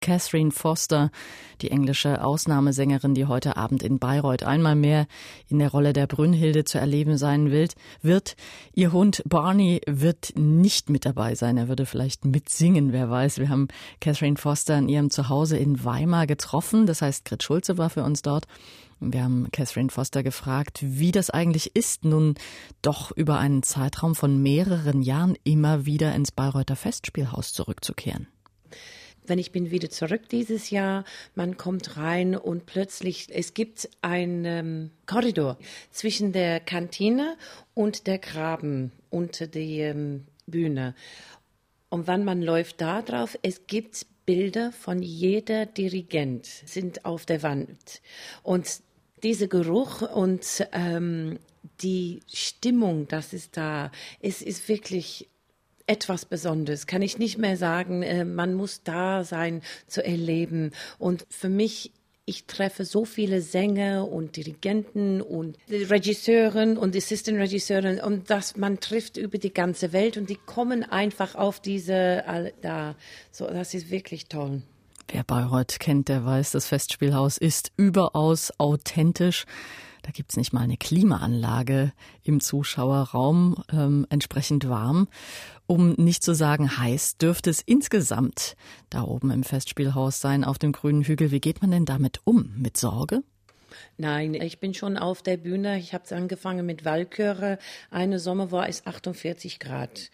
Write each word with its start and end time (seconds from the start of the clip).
Catherine 0.00 0.50
Foster, 0.50 1.10
die 1.60 1.70
englische 1.70 2.24
Ausnahmesängerin, 2.24 3.14
die 3.14 3.26
heute 3.26 3.56
Abend 3.56 3.82
in 3.82 3.98
Bayreuth 3.98 4.42
einmal 4.42 4.74
mehr 4.74 5.06
in 5.48 5.58
der 5.58 5.70
Rolle 5.70 5.92
der 5.92 6.06
Brünnhilde 6.06 6.64
zu 6.64 6.78
erleben 6.78 7.18
sein 7.18 7.50
wird. 7.50 8.36
Ihr 8.72 8.92
Hund 8.92 9.22
Barney 9.26 9.82
wird 9.86 10.32
nicht 10.36 10.88
mit 10.88 11.04
dabei 11.04 11.34
sein. 11.34 11.58
Er 11.58 11.68
würde 11.68 11.84
vielleicht 11.84 12.24
mitsingen, 12.24 12.92
wer 12.92 13.10
weiß. 13.10 13.38
Wir 13.38 13.50
haben 13.50 13.68
Catherine 14.00 14.38
Foster 14.38 14.78
in 14.78 14.88
ihrem 14.88 15.10
Zuhause 15.10 15.58
in 15.58 15.84
Weimar 15.84 16.26
getroffen. 16.26 16.86
Das 16.86 17.02
heißt, 17.02 17.26
Grit 17.26 17.42
Schulze 17.42 17.76
war 17.76 17.90
für 17.90 18.02
uns 18.02 18.22
dort. 18.22 18.46
Wir 19.00 19.24
haben 19.24 19.50
Catherine 19.50 19.90
Foster 19.90 20.22
gefragt, 20.22 20.78
wie 20.82 21.12
das 21.12 21.30
eigentlich 21.30 21.74
ist, 21.74 22.04
nun 22.04 22.34
doch 22.82 23.10
über 23.12 23.38
einen 23.38 23.62
Zeitraum 23.62 24.14
von 24.14 24.42
mehreren 24.42 25.00
Jahren 25.00 25.36
immer 25.42 25.86
wieder 25.86 26.14
ins 26.14 26.32
Bayreuther 26.32 26.76
Festspielhaus 26.76 27.52
zurückzukehren 27.54 28.28
wenn 29.26 29.38
ich 29.38 29.52
bin 29.52 29.70
wieder 29.70 29.90
zurück 29.90 30.28
dieses 30.30 30.70
Jahr, 30.70 31.04
man 31.34 31.56
kommt 31.56 31.96
rein 31.96 32.36
und 32.36 32.66
plötzlich, 32.66 33.28
es 33.30 33.54
gibt 33.54 33.88
einen 34.02 34.44
ähm, 34.44 34.90
Korridor 35.06 35.58
zwischen 35.90 36.32
der 36.32 36.60
Kantine 36.60 37.36
und 37.74 38.06
der 38.06 38.18
Graben 38.18 38.92
unter 39.10 39.46
der 39.46 39.90
ähm, 39.90 40.24
Bühne. 40.46 40.94
Und 41.88 42.06
wenn 42.06 42.24
man 42.24 42.42
läuft 42.42 42.80
da 42.80 43.02
drauf, 43.02 43.38
es 43.42 43.66
gibt 43.66 44.06
Bilder 44.26 44.70
von 44.70 45.02
jeder 45.02 45.66
Dirigent 45.66 46.46
sind 46.46 47.04
auf 47.04 47.26
der 47.26 47.42
Wand. 47.42 48.00
Und 48.42 48.80
dieser 49.22 49.48
Geruch 49.48 50.02
und 50.02 50.66
ähm, 50.72 51.38
die 51.82 52.20
Stimmung, 52.32 53.08
das 53.08 53.32
ist 53.32 53.56
da, 53.56 53.90
es 54.20 54.40
ist 54.42 54.68
wirklich 54.68 55.28
etwas 55.90 56.24
Besonderes. 56.24 56.86
Kann 56.86 57.02
ich 57.02 57.18
nicht 57.18 57.36
mehr 57.38 57.56
sagen, 57.56 58.02
äh, 58.02 58.24
man 58.24 58.54
muss 58.54 58.82
da 58.84 59.24
sein 59.24 59.62
zu 59.86 60.04
erleben. 60.04 60.70
Und 60.98 61.26
für 61.28 61.48
mich 61.48 61.92
ich 62.26 62.46
treffe 62.46 62.84
so 62.84 63.04
viele 63.04 63.40
Sänger 63.40 64.06
und 64.06 64.36
Dirigenten 64.36 65.20
und 65.20 65.58
Regisseuren 65.68 66.78
und 66.78 66.94
Assistant 66.94 67.38
Regisseuren 67.38 67.98
und 67.98 68.30
das 68.30 68.56
man 68.56 68.78
trifft 68.78 69.16
über 69.16 69.36
die 69.36 69.52
ganze 69.52 69.92
Welt 69.92 70.16
und 70.16 70.30
die 70.30 70.36
kommen 70.36 70.84
einfach 70.84 71.34
auf 71.34 71.58
diese 71.58 72.22
da. 72.60 72.94
So, 73.32 73.48
das 73.48 73.74
ist 73.74 73.90
wirklich 73.90 74.26
toll. 74.26 74.62
Wer 75.08 75.24
Bayreuth 75.24 75.80
kennt, 75.80 76.08
der 76.08 76.24
weiß, 76.24 76.52
das 76.52 76.66
Festspielhaus 76.66 77.36
ist 77.36 77.72
überaus 77.76 78.52
authentisch. 78.58 79.44
Da 80.02 80.10
gibt's 80.10 80.36
nicht 80.36 80.52
mal 80.52 80.60
eine 80.60 80.76
Klimaanlage 80.76 81.92
im 82.22 82.40
Zuschauerraum, 82.40 83.62
ähm, 83.72 84.06
entsprechend 84.10 84.68
warm. 84.68 85.08
Um 85.66 85.92
nicht 85.92 86.22
zu 86.22 86.34
sagen 86.34 86.78
heiß, 86.78 87.18
dürfte 87.18 87.50
es 87.50 87.60
insgesamt 87.60 88.56
da 88.88 89.02
oben 89.02 89.30
im 89.30 89.44
Festspielhaus 89.44 90.20
sein, 90.20 90.44
auf 90.44 90.58
dem 90.58 90.72
grünen 90.72 91.02
Hügel. 91.02 91.30
Wie 91.30 91.40
geht 91.40 91.62
man 91.62 91.70
denn 91.70 91.84
damit 91.84 92.20
um? 92.24 92.52
Mit 92.56 92.76
Sorge? 92.76 93.22
Nein, 93.96 94.34
ich 94.34 94.58
bin 94.58 94.74
schon 94.74 94.96
auf 94.96 95.22
der 95.22 95.36
Bühne. 95.36 95.78
Ich 95.78 95.94
habe 95.94 96.14
angefangen 96.14 96.66
mit 96.66 96.84
Walchöre. 96.84 97.58
Eine 97.90 98.18
Sommer 98.18 98.50
war 98.50 98.68
es 98.68 98.86
48 98.86 99.60
Grad. 99.60 100.10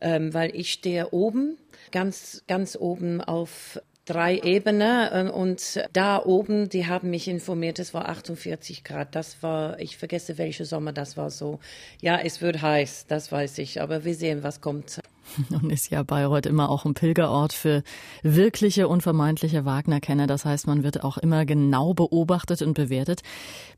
Ähm, 0.00 0.32
weil 0.32 0.54
ich 0.54 0.72
stehe 0.72 1.10
oben, 1.10 1.58
ganz, 1.92 2.42
ganz 2.46 2.74
oben 2.74 3.20
auf 3.20 3.78
drei 4.10 4.38
Ebenen 4.38 5.28
äh, 5.28 5.30
und 5.30 5.80
da 5.92 6.22
oben, 6.22 6.68
die 6.68 6.86
haben 6.86 7.10
mich 7.10 7.28
informiert, 7.28 7.78
es 7.78 7.94
war 7.94 8.08
48 8.08 8.82
Grad. 8.82 9.14
Das 9.14 9.42
war, 9.42 9.78
ich 9.78 9.96
vergesse 9.96 10.36
welche 10.36 10.64
Sommer 10.64 10.92
das 10.92 11.16
war 11.16 11.30
so. 11.30 11.60
Ja, 12.00 12.18
es 12.18 12.40
wird 12.40 12.60
heiß, 12.60 13.06
das 13.06 13.30
weiß 13.30 13.58
ich, 13.58 13.80
aber 13.80 14.04
wir 14.04 14.14
sehen, 14.14 14.42
was 14.42 14.60
kommt. 14.60 15.00
Nun 15.48 15.70
ist 15.70 15.90
ja 15.90 16.02
Bayreuth 16.02 16.46
immer 16.46 16.70
auch 16.70 16.84
ein 16.84 16.94
Pilgerort 16.94 17.52
für 17.52 17.84
wirkliche 18.22 18.88
und 18.88 19.02
vermeintliche 19.02 19.64
Wagner-Kenner. 19.64 20.26
Das 20.26 20.44
heißt, 20.44 20.66
man 20.66 20.82
wird 20.82 21.04
auch 21.04 21.18
immer 21.18 21.46
genau 21.46 21.94
beobachtet 21.94 22.62
und 22.62 22.74
bewertet 22.74 23.22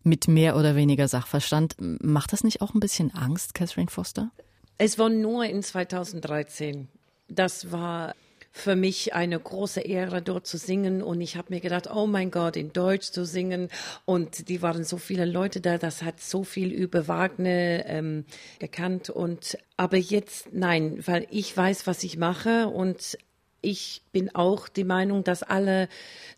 mit 0.02 0.28
mehr 0.28 0.56
oder 0.56 0.77
weniger 0.77 1.08
Sachverstand. 1.08 1.77
Macht 1.78 2.33
das 2.33 2.42
nicht 2.42 2.62
auch 2.62 2.74
ein 2.74 2.80
bisschen 2.80 3.12
Angst, 3.14 3.55
Catherine 3.55 3.90
Foster? 3.90 4.30
Es 4.79 4.98
war 4.98 5.11
nur 5.11 5.45
in 5.45 5.62
2013. 5.62 6.89
Das 7.29 7.70
war 7.70 8.14
für 8.52 8.77
mich 8.77 9.14
eine 9.14 9.40
große 9.40 9.80
Ehre, 9.80 10.23
dort 10.23 10.46
zu 10.46 10.58
singen. 10.58 11.02
Und 11.02 11.20
ich 11.20 11.36
habe 11.36 11.52
mir 11.52 11.61
gedacht, 11.61 11.89
oh 11.92 12.07
mein 12.07 12.30
Gott, 12.30 12.57
in 12.57 12.73
Deutsch 12.73 13.11
zu 13.11 13.24
singen. 13.24 13.68
Und 14.05 14.48
die 14.48 14.63
waren 14.63 14.85
so 14.85 14.98
viele 14.98 15.24
Leute 15.24 15.61
da, 15.61 15.79
das 15.79 16.02
hat 16.02 16.20
so 16.20 16.45
viel 16.45 16.70
über 16.70 17.08
Wagner 17.08 17.86
ähm, 17.86 18.24
gekannt. 18.58 19.11
Und 19.11 19.58
aber 19.77 19.96
jetzt 19.96 20.52
nein, 20.52 20.98
weil 21.07 21.27
ich 21.30 21.57
weiß, 21.57 21.86
was 21.86 22.05
ich 22.05 22.18
mache 22.18 22.68
und 22.68 23.17
ich 23.62 24.02
bin 24.12 24.35
auch 24.35 24.68
die 24.68 24.85
Meinung, 24.85 25.24
dass 25.24 25.42
alle 25.42 25.89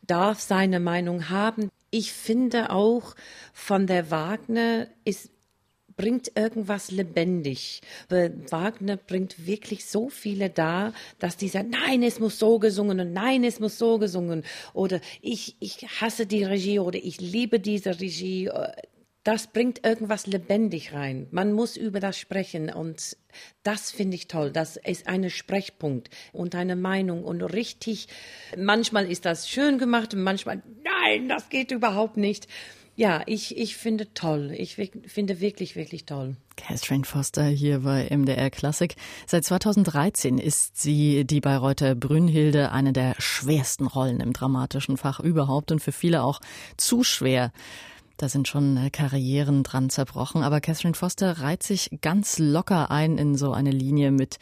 darf 0.03 0.41
seine 0.41 0.79
Meinung 0.79 1.31
haben. 1.31 1.71
Ich 1.91 2.13
finde 2.13 2.71
auch 2.71 3.15
von 3.53 3.87
der 3.87 4.11
Wagner 4.11 4.89
ist 5.05 5.31
bringt 5.97 6.37
irgendwas 6.37 6.91
lebendig. 6.91 7.81
Wagner 8.09 8.97
bringt 8.97 9.47
wirklich 9.47 9.87
so 9.87 10.09
viele 10.09 10.51
da, 10.51 10.93
dass 11.19 11.37
die 11.37 11.49
sagen, 11.49 11.71
nein, 11.71 12.03
es 12.03 12.21
muss 12.21 12.39
so 12.39 12.59
gesungen 12.59 13.01
und 13.01 13.13
nein, 13.13 13.45
es 13.45 13.61
muss 13.61 13.79
so 13.79 13.99
gesungen 13.99 14.45
oder 14.73 15.01
ich, 15.21 15.57
ich 15.61 15.87
hasse 16.01 16.27
die 16.27 16.45
Regie 16.45 16.79
oder 16.79 16.99
ich 16.99 17.21
liebe 17.21 17.61
diese 17.61 18.01
Regie. 18.01 18.51
Das 19.23 19.47
bringt 19.47 19.87
irgendwas 19.87 20.27
lebendig 20.27 20.93
rein. 20.93 21.29
Man 21.31 21.55
muss 21.55 21.79
über 21.79 21.99
das 21.99 22.19
sprechen 22.19 22.71
und 22.71 23.17
das 23.63 23.91
finde 23.91 24.17
ich 24.17 24.29
toll. 24.29 24.51
Das 24.51 24.77
ist 24.77 25.07
ein 25.09 25.31
Sprechpunkt 25.31 26.11
und 26.33 26.55
eine 26.55 26.77
Meinung 26.77 27.25
und 27.25 27.41
richtig. 27.41 28.09
Manchmal 28.55 29.11
ist 29.11 29.25
das 29.25 29.49
schön 29.49 29.79
gemacht 29.79 30.13
und 30.13 30.23
manchmal, 30.23 30.63
nein, 30.83 31.29
das 31.31 31.49
geht 31.49 31.71
überhaupt 31.71 32.19
nicht. 32.19 32.49
Ja, 32.97 33.23
ich, 33.27 33.57
ich 33.57 33.77
finde 33.77 34.15
toll. 34.15 34.55
Ich 34.57 34.77
finde 34.77 35.41
wirklich, 35.41 35.75
wirklich 35.75 36.07
toll. 36.07 36.37
Catherine 36.57 37.05
Foster 37.05 37.45
hier 37.45 37.81
bei 37.81 38.09
MDR 38.09 38.51
Klassik. 38.51 38.95
Seit 39.27 39.45
2013 39.45 40.39
ist 40.39 40.81
sie 40.81 41.25
die 41.25 41.41
Bayreuther 41.41 41.97
Brünnhilde, 41.97 42.71
eine 42.71 42.93
der 42.93 43.17
schwersten 43.19 43.89
Rollen 43.89 44.21
im 44.21 44.33
dramatischen 44.33 44.97
Fach 44.97 45.19
überhaupt 45.19 45.73
und 45.73 45.81
für 45.81 45.91
viele 45.91 46.23
auch 46.23 46.41
zu 46.77 47.03
schwer. 47.03 47.51
Da 48.17 48.29
sind 48.29 48.47
schon 48.47 48.77
äh, 48.77 48.91
Karrieren 48.91 49.65
dran 49.65 49.91
zerbrochen. 49.91 50.45
Aber 50.45 50.61
Catherine 50.61 50.95
Foster 50.95 51.41
reiht 51.41 51.65
sich 51.65 51.91
ganz 52.01 52.39
locker 52.39 52.93
ein 52.93 53.19
in 53.19 53.37
so 53.37 53.53
eine 53.53 53.73
Linie 53.73 54.13
mit 54.13 54.39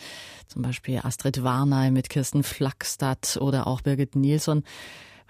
zum 0.46 0.60
Beispiel 0.60 1.00
Astrid 1.02 1.42
Warnay, 1.42 1.90
mit 1.90 2.10
Kirsten 2.10 2.42
Flackstadt 2.42 3.38
oder 3.40 3.66
auch 3.66 3.80
Birgit 3.80 4.14
Nilsson. 4.14 4.64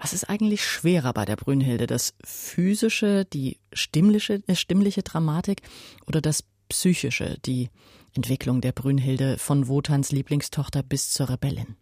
Was 0.03 0.11
ist 0.11 0.25
eigentlich 0.25 0.65
schwerer 0.65 1.13
bei 1.13 1.23
der 1.23 1.37
Brünnhilde? 1.37 1.87
Das 1.87 2.13
physische, 2.25 3.23
die 3.23 3.57
stimmliche, 3.71 4.43
äh, 4.47 4.55
stimmliche 4.55 5.01
Dramatik 5.01 5.61
oder 6.05 6.19
das 6.19 6.43
psychische, 6.67 7.37
die 7.45 7.69
Entwicklung 8.13 8.59
der 8.59 8.73
Brünnhilde 8.73 9.37
von 9.37 9.69
Wotans 9.69 10.11
Lieblingstochter 10.11 10.83
bis 10.83 11.11
zur 11.11 11.29
Rebellin? 11.29 11.77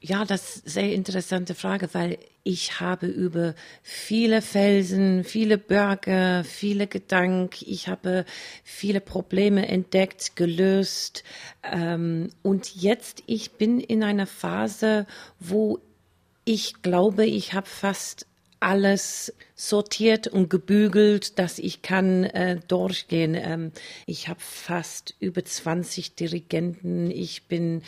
Ja, 0.00 0.24
das 0.24 0.56
ist 0.56 0.78
eine 0.78 0.86
sehr 0.86 0.94
interessante 0.94 1.54
Frage, 1.54 1.90
weil 1.92 2.18
ich 2.42 2.80
habe 2.80 3.06
über 3.06 3.54
viele 3.82 4.40
Felsen, 4.40 5.24
viele 5.24 5.58
Berge, 5.58 6.44
viele 6.48 6.86
Gedanken, 6.86 7.64
ich 7.66 7.88
habe 7.88 8.24
viele 8.64 9.02
Probleme 9.02 9.68
entdeckt, 9.68 10.36
gelöst. 10.36 11.22
Ähm, 11.64 12.30
und 12.42 12.76
jetzt, 12.76 13.24
ich 13.26 13.52
bin 13.52 13.78
in 13.80 14.02
einer 14.02 14.26
Phase, 14.26 15.06
wo 15.38 15.80
ich 16.48 16.80
glaube, 16.80 17.26
ich 17.26 17.52
habe 17.52 17.66
fast 17.66 18.26
alles 18.58 19.34
sortiert 19.54 20.28
und 20.28 20.48
gebügelt, 20.48 21.38
dass 21.38 21.58
ich 21.58 21.82
kann 21.82 22.24
äh, 22.24 22.58
durchgehen. 22.66 23.34
Ähm, 23.34 23.70
ich 24.06 24.28
habe 24.28 24.40
fast 24.40 25.14
über 25.20 25.44
20 25.44 26.14
Dirigenten. 26.14 27.10
Ich 27.10 27.48
bin 27.48 27.82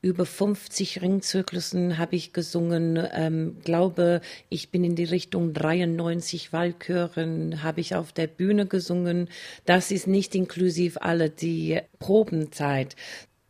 über 0.00 0.24
50 0.24 1.02
Ringzyklusen 1.02 1.98
habe 1.98 2.16
ich 2.16 2.32
gesungen. 2.32 2.98
Ähm, 3.12 3.58
glaube, 3.62 4.22
ich 4.48 4.70
bin 4.70 4.84
in 4.84 4.96
die 4.96 5.04
Richtung 5.04 5.52
93 5.52 6.50
Walchören 6.50 7.62
habe 7.62 7.82
ich 7.82 7.94
auf 7.94 8.12
der 8.12 8.26
Bühne 8.26 8.64
gesungen. 8.64 9.28
Das 9.66 9.90
ist 9.90 10.06
nicht 10.06 10.34
inklusiv 10.34 10.96
alle 10.98 11.28
die 11.28 11.80
Probenzeit. 11.98 12.96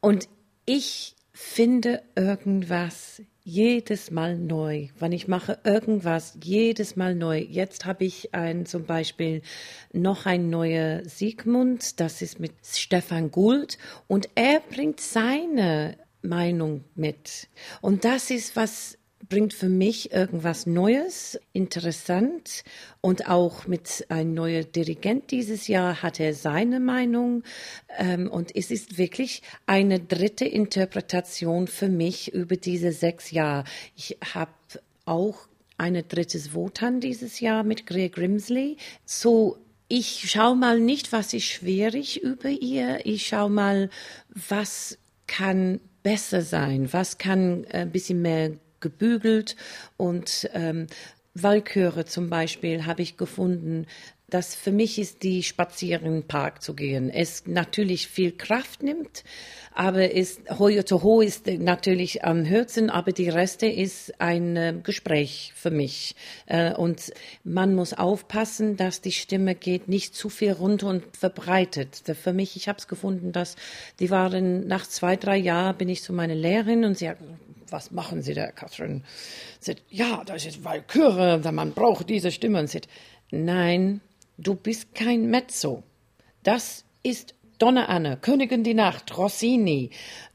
Und 0.00 0.28
ich 0.66 1.14
finde 1.32 2.02
irgendwas 2.16 3.22
jedes 3.48 4.10
Mal 4.10 4.36
neu. 4.36 4.88
Wenn 4.98 5.12
ich 5.12 5.26
mache 5.26 5.58
irgendwas, 5.64 6.36
jedes 6.44 6.96
Mal 6.96 7.14
neu. 7.14 7.38
Jetzt 7.38 7.86
habe 7.86 8.04
ich 8.04 8.34
ein, 8.34 8.66
zum 8.66 8.84
Beispiel 8.84 9.40
noch 9.90 10.26
ein 10.26 10.50
neuer 10.50 11.02
Siegmund, 11.06 11.98
das 11.98 12.20
ist 12.20 12.40
mit 12.40 12.52
Stefan 12.62 13.30
Gould 13.30 13.78
und 14.06 14.28
er 14.34 14.60
bringt 14.60 15.00
seine 15.00 15.96
Meinung 16.20 16.84
mit. 16.94 17.48
Und 17.80 18.04
das 18.04 18.30
ist 18.30 18.54
was 18.54 18.97
bringt 19.28 19.52
für 19.54 19.68
mich 19.68 20.12
irgendwas 20.12 20.66
Neues, 20.66 21.38
interessant 21.52 22.64
und 23.00 23.28
auch 23.28 23.66
mit 23.66 24.06
einem 24.08 24.34
neuen 24.34 24.70
Dirigent 24.72 25.30
dieses 25.30 25.68
Jahr 25.68 26.02
hat 26.02 26.20
er 26.20 26.34
seine 26.34 26.80
Meinung 26.80 27.42
ähm, 27.98 28.28
und 28.30 28.54
es 28.54 28.70
ist 28.70 28.98
wirklich 28.98 29.42
eine 29.66 30.00
dritte 30.00 30.44
Interpretation 30.44 31.66
für 31.66 31.88
mich 31.88 32.32
über 32.32 32.56
diese 32.56 32.92
sechs 32.92 33.30
Jahre. 33.30 33.64
Ich 33.96 34.16
habe 34.34 34.52
auch 35.04 35.48
ein 35.76 36.02
drittes 36.08 36.54
Wotan 36.54 37.00
dieses 37.00 37.40
Jahr 37.40 37.62
mit 37.62 37.86
Greg 37.86 38.14
Grimsley. 38.14 38.76
So, 39.04 39.58
ich 39.88 40.30
schaue 40.30 40.56
mal 40.56 40.80
nicht, 40.80 41.12
was 41.12 41.32
ist 41.32 41.44
schwierig 41.44 42.22
über 42.22 42.50
ihr. 42.50 43.06
Ich 43.06 43.26
schaue 43.28 43.48
mal, 43.48 43.90
was 44.48 44.98
kann 45.26 45.80
besser 46.02 46.42
sein, 46.42 46.92
was 46.92 47.18
kann 47.18 47.64
ein 47.70 47.90
bisschen 47.90 48.22
mehr 48.22 48.52
gebügelt 48.80 49.56
und 49.96 50.48
ähm, 50.54 50.86
Walküre 51.34 52.04
zum 52.04 52.30
Beispiel 52.30 52.86
habe 52.86 53.02
ich 53.02 53.16
gefunden, 53.16 53.86
dass 54.30 54.54
für 54.54 54.72
mich 54.72 54.98
ist 54.98 55.22
die 55.22 55.42
Spazieren 55.42 56.06
im 56.06 56.22
Park 56.22 56.62
zu 56.62 56.74
gehen. 56.74 57.08
Es 57.08 57.46
natürlich 57.46 58.08
viel 58.08 58.32
Kraft 58.32 58.82
nimmt, 58.82 59.24
aber 59.72 60.10
ist 60.10 60.58
Hoyo 60.58 60.82
to 60.82 61.02
Ho 61.02 61.22
ist 61.22 61.46
natürlich 61.46 62.24
am 62.24 62.46
Hürzen, 62.46 62.90
aber 62.90 63.12
die 63.12 63.30
Reste 63.30 63.66
ist 63.66 64.20
ein 64.20 64.56
äh, 64.56 64.74
Gespräch 64.82 65.52
für 65.56 65.70
mich. 65.70 66.14
Äh, 66.44 66.74
und 66.74 67.10
man 67.42 67.74
muss 67.74 67.94
aufpassen, 67.94 68.76
dass 68.76 69.00
die 69.00 69.12
Stimme 69.12 69.54
geht 69.54 69.88
nicht 69.88 70.14
zu 70.14 70.28
viel 70.28 70.52
runter 70.52 70.88
und 70.88 71.16
verbreitet. 71.16 72.02
Für 72.22 72.34
mich, 72.34 72.54
ich 72.56 72.68
habe 72.68 72.78
es 72.78 72.86
gefunden, 72.86 73.32
dass 73.32 73.56
die 73.98 74.10
waren 74.10 74.66
nach 74.66 74.86
zwei, 74.86 75.16
drei 75.16 75.38
Jahren 75.38 75.78
bin 75.78 75.88
ich 75.88 76.02
zu 76.02 76.12
meiner 76.12 76.34
Lehrerin 76.34 76.84
und 76.84 76.98
sie 76.98 77.08
hat 77.08 77.18
was 77.70 77.90
machen 77.90 78.22
Sie 78.22 78.34
da, 78.34 78.50
Catherine? 78.50 79.02
Sagt, 79.60 79.82
ja, 79.90 80.22
das 80.24 80.46
ist 80.46 80.64
Walküre, 80.64 81.40
man 81.52 81.72
braucht 81.72 82.08
diese 82.08 82.30
Stimme. 82.30 82.60
Und 82.60 82.70
sagt, 82.70 82.88
nein, 83.30 84.00
du 84.36 84.54
bist 84.54 84.94
kein 84.94 85.30
Mezzo. 85.30 85.82
Das 86.42 86.84
ist 87.02 87.34
Donna 87.58 87.86
Anne, 87.86 88.16
Königin 88.20 88.64
die 88.64 88.74
Nacht, 88.74 89.16
Rossini. 89.16 89.90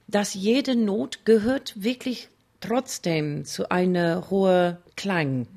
Dass 0.07 0.33
jede 0.33 0.75
Not 0.75 1.25
gehört 1.25 1.81
wirklich 1.81 2.27
trotzdem 2.59 3.45
zu 3.45 3.69
einer 3.69 4.30
hohen 4.30 4.77
Klang. 4.95 5.47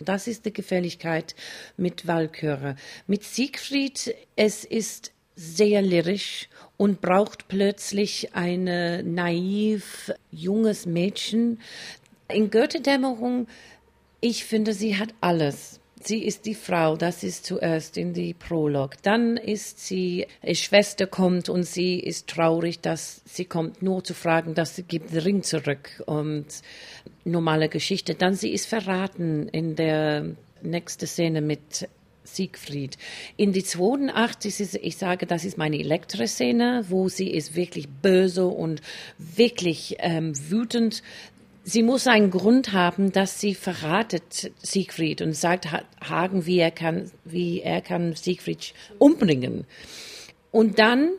Das 0.00 0.26
ist 0.26 0.44
die 0.44 0.52
Gefälligkeit 0.52 1.34
mit 1.76 2.06
Walküre. 2.06 2.76
Mit 3.06 3.24
Siegfried, 3.24 4.14
es 4.34 4.64
ist 4.64 5.12
sehr 5.36 5.82
lyrisch 5.82 6.48
und 6.76 7.00
braucht 7.00 7.48
plötzlich 7.48 8.34
ein 8.34 8.64
naiv 9.14 10.12
junges 10.30 10.86
Mädchen. 10.86 11.60
In 12.28 12.50
Goethe-Dämmerung, 12.50 13.46
ich 14.20 14.44
finde, 14.44 14.72
sie 14.72 14.96
hat 14.96 15.14
alles. 15.20 15.80
Sie 16.02 16.24
ist 16.24 16.46
die 16.46 16.54
Frau, 16.54 16.96
das 16.96 17.22
ist 17.22 17.46
zuerst 17.46 17.96
in 17.96 18.12
die 18.12 18.34
Prolog. 18.34 19.02
Dann 19.02 19.36
ist 19.36 19.84
sie, 19.84 20.26
eine 20.42 20.54
Schwester 20.54 21.06
kommt 21.06 21.48
und 21.48 21.64
sie 21.64 21.98
ist 21.98 22.28
traurig, 22.28 22.80
dass 22.80 23.22
sie 23.24 23.44
kommt 23.44 23.82
nur 23.82 24.04
zu 24.04 24.14
fragen, 24.14 24.54
dass 24.54 24.76
sie 24.76 24.84
gibt 24.84 25.12
den 25.12 25.18
Ring 25.18 25.42
zurück 25.42 26.02
und 26.06 26.46
normale 27.24 27.68
Geschichte. 27.68 28.14
Dann 28.14 28.34
sie 28.34 28.52
ist 28.52 28.66
verraten 28.66 29.48
in 29.48 29.74
der 29.74 30.36
nächsten 30.62 31.06
Szene 31.06 31.40
mit 31.40 31.88
Siegfried. 32.26 32.98
In 33.36 33.52
die 33.52 33.64
zweiten 33.64 34.10
Acht 34.10 34.44
ist 34.44 34.60
es, 34.60 34.74
ich 34.74 34.96
sage, 34.96 35.26
das 35.26 35.44
ist 35.44 35.58
meine 35.58 35.78
Elektra-Szene, 35.78 36.84
wo 36.88 37.08
sie 37.08 37.30
ist 37.30 37.54
wirklich 37.54 37.88
böse 37.88 38.46
und 38.46 38.82
wirklich 39.18 39.96
ähm, 40.00 40.32
wütend. 40.50 41.02
Sie 41.64 41.82
muss 41.82 42.06
einen 42.06 42.30
Grund 42.30 42.72
haben, 42.72 43.12
dass 43.12 43.40
sie 43.40 43.54
verratet 43.54 44.52
Siegfried 44.58 45.22
und 45.22 45.34
sagt 45.34 45.68
Hagen, 46.00 46.46
wie 46.46 46.58
er 46.58 46.70
kann, 46.70 47.10
wie 47.24 47.60
er 47.60 47.80
kann 47.80 48.14
Siegfried 48.14 48.72
umbringen. 48.98 49.64
Und 50.52 50.78
dann, 50.78 51.10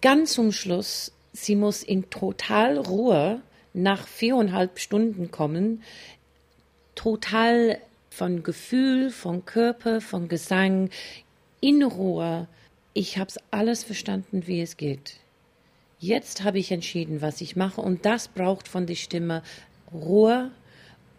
ganz 0.00 0.32
zum 0.32 0.52
Schluss, 0.52 1.12
sie 1.32 1.54
muss 1.54 1.82
in 1.82 2.10
total 2.10 2.78
Ruhe 2.78 3.42
nach 3.74 4.08
viereinhalb 4.08 4.78
Stunden 4.78 5.30
kommen, 5.30 5.82
total 6.94 7.78
von 8.16 8.42
Gefühl, 8.42 9.10
von 9.10 9.44
Körper, 9.44 10.00
von 10.00 10.28
Gesang, 10.28 10.88
in 11.60 11.82
Ruhe. 11.82 12.48
Ich 12.94 13.18
habe 13.18 13.28
es 13.28 13.38
alles 13.50 13.84
verstanden, 13.84 14.46
wie 14.46 14.62
es 14.62 14.78
geht. 14.78 15.16
Jetzt 15.98 16.42
habe 16.42 16.58
ich 16.58 16.72
entschieden, 16.72 17.20
was 17.20 17.42
ich 17.42 17.56
mache 17.56 17.82
und 17.82 18.06
das 18.06 18.28
braucht 18.28 18.68
von 18.68 18.86
der 18.86 18.94
Stimme 18.94 19.42
Ruhe 19.92 20.50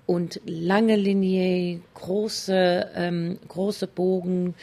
und 0.07 0.41
lange 0.45 0.95
Linie, 0.95 1.81
große, 1.93 2.89
ähm, 2.95 3.37
große 3.47 3.85
Bogen. 3.85 4.55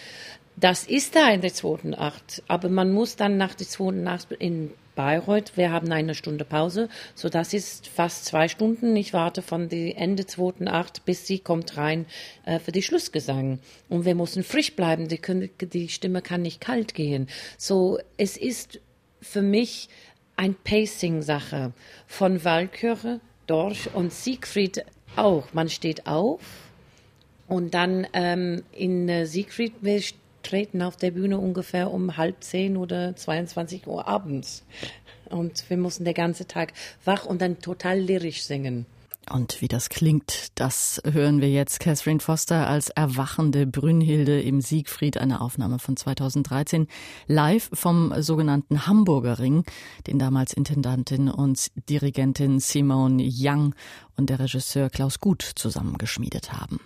Das 0.56 0.88
ist 0.88 1.14
da 1.14 1.30
in 1.30 1.40
der 1.40 1.54
zweiten 1.54 1.94
Acht, 1.94 2.42
aber 2.48 2.68
man 2.68 2.92
muss 2.92 3.14
dann 3.14 3.36
nach 3.36 3.54
der 3.54 3.68
zweiten 3.68 4.08
Acht 4.08 4.32
in 4.32 4.72
Bayreuth. 4.94 5.56
Wir 5.56 5.72
haben 5.72 5.90
eine 5.92 6.14
Stunde 6.14 6.44
Pause, 6.44 6.88
so 7.14 7.28
das 7.28 7.52
ist 7.52 7.86
fast 7.88 8.24
zwei 8.24 8.48
Stunden. 8.48 8.96
Ich 8.96 9.12
warte 9.12 9.42
von 9.42 9.68
die 9.68 9.94
Ende 9.94 10.26
zweiten 10.26 10.68
Acht, 10.68 11.04
bis 11.04 11.26
sie 11.26 11.38
kommt 11.38 11.76
rein 11.76 12.06
äh, 12.44 12.58
für 12.58 12.72
die 12.72 12.82
Schlussgesang. 12.82 13.58
Und 13.88 14.04
wir 14.04 14.14
müssen 14.14 14.42
frisch 14.44 14.74
bleiben. 14.74 15.08
Die, 15.08 15.18
können, 15.18 15.50
die 15.60 15.88
Stimme 15.88 16.22
kann 16.22 16.42
nicht 16.42 16.60
kalt 16.60 16.94
gehen. 16.94 17.28
So, 17.58 17.98
es 18.16 18.36
ist 18.36 18.80
für 19.20 19.42
mich 19.42 19.88
ein 20.36 20.54
Pacing-Sache 20.54 21.72
von 22.06 22.44
Walküre, 22.44 23.20
Dorsch 23.46 23.88
und 23.92 24.12
Siegfried 24.12 24.84
auch. 25.16 25.52
Man 25.52 25.68
steht 25.68 26.06
auf 26.06 26.40
und 27.46 27.74
dann 27.74 28.06
ähm, 28.12 28.62
in 28.72 29.08
äh, 29.08 29.26
Siegfried, 29.26 29.74
wir 29.80 30.00
treten 30.44 30.82
auf 30.82 30.96
der 30.96 31.10
Bühne 31.10 31.38
ungefähr 31.38 31.92
um 31.92 32.16
halb 32.16 32.44
zehn 32.44 32.76
oder 32.76 33.16
22 33.16 33.86
Uhr 33.86 34.06
abends. 34.06 34.64
Und 35.30 35.68
wir 35.68 35.76
mussten 35.76 36.04
den 36.04 36.14
ganzen 36.14 36.46
Tag 36.46 36.72
wach 37.04 37.24
und 37.24 37.42
dann 37.42 37.58
total 37.60 37.98
lyrisch 37.98 38.44
singen. 38.44 38.86
Und 39.30 39.62
wie 39.62 39.68
das 39.68 39.88
klingt, 39.88 40.48
das 40.54 41.00
hören 41.10 41.40
wir 41.40 41.50
jetzt. 41.50 41.80
Catherine 41.80 42.20
Foster 42.20 42.68
als 42.68 42.90
erwachende 42.90 43.66
Brünnhilde 43.66 44.40
im 44.40 44.60
Siegfried, 44.60 45.16
eine 45.16 45.40
Aufnahme 45.40 45.78
von 45.78 45.96
2013, 45.96 46.88
live 47.26 47.70
vom 47.72 48.12
sogenannten 48.20 48.86
Hamburger 48.86 49.38
Ring, 49.38 49.64
den 50.06 50.18
damals 50.18 50.52
Intendantin 50.52 51.30
und 51.30 51.70
Dirigentin 51.88 52.60
Simone 52.60 53.26
Young 53.26 53.74
und 54.16 54.28
der 54.28 54.40
Regisseur 54.40 54.90
Klaus 54.90 55.20
Gut 55.20 55.42
zusammengeschmiedet 55.42 56.52
haben. 56.52 56.80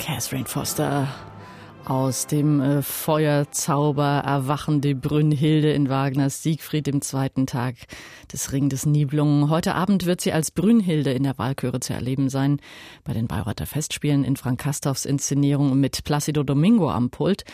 Catherine 0.00 0.46
Foster 0.46 1.08
aus 1.86 2.26
dem 2.26 2.60
äh, 2.60 2.82
Feuerzauber 2.82 4.22
erwachende 4.24 4.94
Brünnhilde 4.94 5.72
in 5.72 5.88
Wagners 5.88 6.42
Siegfried 6.42 6.88
im 6.88 7.02
zweiten 7.02 7.46
Tag 7.46 7.74
des 8.32 8.52
Ring 8.52 8.68
des 8.68 8.86
Nibelungen. 8.86 9.50
Heute 9.50 9.74
Abend 9.74 10.06
wird 10.06 10.20
sie 10.20 10.32
als 10.32 10.50
Brünnhilde 10.50 11.12
in 11.12 11.24
der 11.24 11.36
Wahlchöre 11.36 11.80
zu 11.80 11.92
erleben 11.92 12.30
sein. 12.30 12.60
Bei 13.04 13.12
den 13.12 13.26
Bayreuther 13.26 13.66
Festspielen 13.66 14.24
in 14.24 14.36
Frank 14.36 14.60
Kastorfs 14.60 15.04
Inszenierung 15.04 15.78
mit 15.78 16.04
Placido 16.04 16.42
Domingo 16.42 16.90
am 16.90 17.10
Pult. 17.10 17.44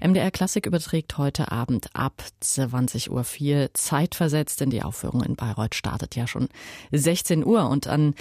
MDR 0.00 0.30
Klassik 0.30 0.66
überträgt 0.66 1.18
heute 1.18 1.50
Abend 1.50 1.88
ab 1.94 2.22
20.04 2.42 3.10
Uhr 3.10 3.70
zeitversetzt, 3.74 4.60
denn 4.60 4.70
die 4.70 4.82
Aufführung 4.82 5.22
in 5.22 5.34
Bayreuth 5.34 5.74
startet 5.74 6.14
ja 6.14 6.26
schon 6.26 6.48
16 6.92 7.44
Uhr. 7.44 7.68
Und 7.68 7.88
an 7.88 8.14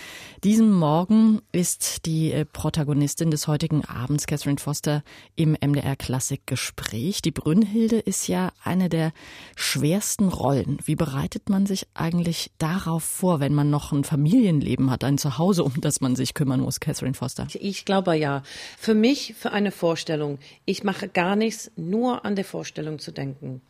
diesem 0.43 0.71
Morgen 0.71 1.41
ist 1.51 2.05
die 2.07 2.31
äh, 2.31 2.45
Protagonistin 2.45 3.29
des 3.29 3.47
heutigen 3.47 3.85
Abends, 3.85 4.25
Catherine 4.25 4.57
Foster, 4.57 5.03
im 5.35 5.58
MDR 5.61 5.95
Klassik 5.95 6.45
Gespräch. 6.45 7.21
Die 7.21 7.31
Brünnhilde 7.31 7.97
ist 7.97 8.27
ja 8.27 8.51
eine 8.63 8.89
der 8.89 9.11
schwersten 9.55 10.29
Rollen. 10.29 10.77
Wie 10.83 10.95
bereitet 10.95 11.49
man 11.49 11.65
sich 11.65 11.87
eigentlich 11.93 12.51
darauf 12.57 13.03
vor, 13.03 13.39
wenn 13.39 13.53
man 13.53 13.69
noch 13.69 13.91
ein 13.91 14.03
Familienleben 14.03 14.91
hat, 14.91 15.03
ein 15.03 15.17
Zuhause, 15.17 15.63
um 15.63 15.81
das 15.81 16.01
man 16.01 16.15
sich 16.15 16.33
kümmern 16.33 16.61
muss, 16.61 16.79
Catherine 16.79 17.13
Foster? 17.13 17.47
Ich 17.53 17.85
glaube 17.85 18.15
ja. 18.15 18.43
Für 18.77 18.93
mich, 18.93 19.35
für 19.37 19.51
eine 19.51 19.71
Vorstellung. 19.71 20.39
Ich 20.65 20.83
mache 20.83 21.07
gar 21.07 21.35
nichts, 21.35 21.71
nur 21.75 22.25
an 22.25 22.35
der 22.35 22.45
Vorstellung 22.45 22.99
zu 22.99 23.11
denken. 23.11 23.61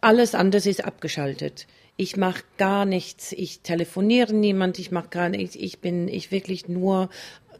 Alles 0.00 0.34
andere 0.34 0.68
ist 0.68 0.84
abgeschaltet. 0.84 1.66
Ich 1.96 2.16
mache 2.16 2.42
gar 2.56 2.84
nichts. 2.86 3.32
Ich 3.32 3.60
telefoniere 3.60 4.32
niemand. 4.32 4.78
Ich 4.78 4.90
mache 4.90 5.08
gar 5.08 5.28
nichts. 5.28 5.54
Ich 5.54 5.80
bin 5.80 6.08
ich 6.08 6.30
wirklich 6.30 6.68
nur 6.68 7.10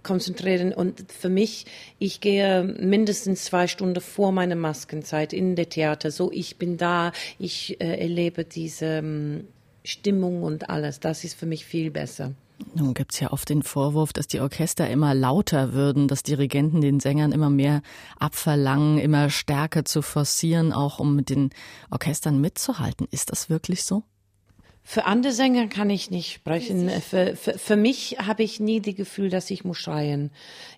konzentrieren. 0.03 0.73
Und 0.73 1.11
für 1.13 1.29
mich, 1.29 1.67
ich 1.99 2.21
gehe 2.21 2.63
mindestens 2.65 3.45
zwei 3.45 3.67
Stunden 3.67 4.01
vor 4.01 4.33
meiner 4.33 4.57
Maskenzeit 4.57 5.33
in 5.33 5.57
der 5.57 5.69
Theater. 5.69 6.11
So, 6.11 6.31
ich 6.33 6.57
bin 6.57 6.77
da, 6.77 7.13
ich 7.39 7.81
äh, 7.81 8.01
erlebe 8.01 8.45
diese 8.45 8.87
ähm, 8.87 9.45
Stimmung 9.85 10.43
und 10.43 10.71
alles. 10.71 11.01
Das 11.01 11.25
ist 11.25 11.35
für 11.35 11.47
mich 11.47 11.65
viel 11.65 11.91
besser. 11.91 12.33
Nun 12.75 12.95
gibt 12.95 13.13
es 13.13 13.21
ja 13.21 13.33
oft 13.33 13.49
den 13.49 13.63
Vorwurf, 13.63 14.13
dass 14.13 14.27
die 14.27 14.41
Orchester 14.41 14.89
immer 14.89 15.15
lauter 15.15 15.73
würden, 15.73 16.09
dass 16.09 16.23
Dirigenten 16.23 16.81
den 16.81 17.01
Sängern 17.01 17.33
immer 17.33 17.51
mehr 17.51 17.83
abverlangen, 18.19 18.99
immer 18.99 19.31
stärker 19.31 19.85
zu 19.85 20.03
forcieren, 20.03 20.73
auch 20.73 20.99
um 20.99 21.17
mit 21.17 21.31
den 21.31 21.51
Orchestern 21.91 22.41
mitzuhalten. 22.41 23.09
Ist 23.11 23.33
das 23.33 23.49
wirklich 23.49 23.85
so? 23.85 24.05
Für 24.93 25.05
andere 25.05 25.33
Sänger 25.33 25.69
kann 25.69 25.89
ich 25.89 26.11
nicht 26.11 26.33
sprechen. 26.33 26.91
Für, 26.91 27.37
für, 27.37 27.57
für 27.57 27.77
mich 27.77 28.17
habe 28.27 28.43
ich 28.43 28.59
nie 28.59 28.81
das 28.81 28.97
Gefühl, 28.97 29.31
dass 29.31 29.49
ich 29.49 29.63
muss 29.63 29.79
schreien. 29.79 30.33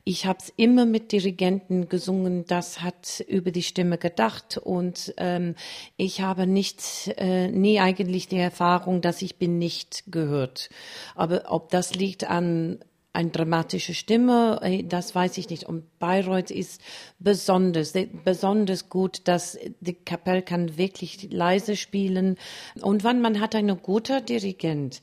Ich 0.04 0.26
habe 0.26 0.38
es 0.38 0.52
immer 0.54 0.84
mit 0.84 1.12
Dirigenten 1.12 1.88
gesungen, 1.88 2.44
das 2.44 2.82
hat 2.82 3.24
über 3.26 3.52
die 3.52 3.62
Stimme 3.62 3.96
gedacht 3.96 4.58
und 4.58 5.14
ähm, 5.16 5.54
ich 5.96 6.20
habe 6.20 6.46
nicht 6.46 7.14
äh, 7.16 7.48
nie 7.48 7.80
eigentlich 7.80 8.28
die 8.28 8.36
Erfahrung, 8.36 9.00
dass 9.00 9.22
ich 9.22 9.36
bin 9.36 9.56
nicht 9.56 10.04
gehört. 10.08 10.68
Aber 11.14 11.44
ob 11.48 11.70
das 11.70 11.94
liegt 11.94 12.28
an 12.28 12.80
eine 13.12 13.30
dramatische 13.30 13.94
Stimme, 13.94 14.60
äh, 14.62 14.82
das 14.82 15.14
weiß 15.14 15.38
ich 15.38 15.50
nicht. 15.50 15.64
Und 15.64 15.98
Bayreuth 15.98 16.50
ist 16.50 16.80
besonders, 17.18 17.92
besonders 18.24 18.88
gut, 18.88 19.22
dass 19.24 19.58
die 19.80 19.94
Kapelle 19.94 20.42
kann 20.42 20.76
wirklich 20.76 21.30
leise 21.30 21.76
spielen. 21.76 22.36
Und 22.80 23.04
wenn 23.04 23.20
man 23.20 23.40
hat 23.40 23.54
einen 23.54 23.82
guten 23.82 24.24
Dirigent, 24.24 25.02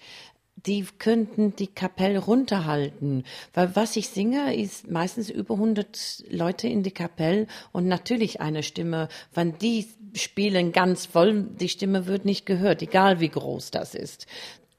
die 0.66 0.86
könnten 0.98 1.56
die 1.56 1.68
Kapelle 1.68 2.20
runterhalten. 2.20 3.24
Weil 3.54 3.76
was 3.76 3.96
ich 3.96 4.10
singe, 4.10 4.56
ist 4.56 4.90
meistens 4.90 5.30
über 5.30 5.54
100 5.54 6.26
Leute 6.30 6.68
in 6.68 6.84
die 6.84 6.92
Kapelle 6.92 7.48
und 7.72 7.88
natürlich 7.88 8.42
eine 8.42 8.64
Stimme. 8.64 9.08
Wenn 9.34 9.58
die 9.58 9.88
spielen 10.16 10.72
ganz 10.72 11.06
voll, 11.06 11.44
die 11.44 11.70
Stimme 11.70 12.08
wird 12.08 12.26
nicht 12.26 12.46
gehört, 12.46 12.82
egal 12.82 13.20
wie 13.20 13.30
groß 13.30 13.72
das 13.72 13.96
ist. 13.96 14.28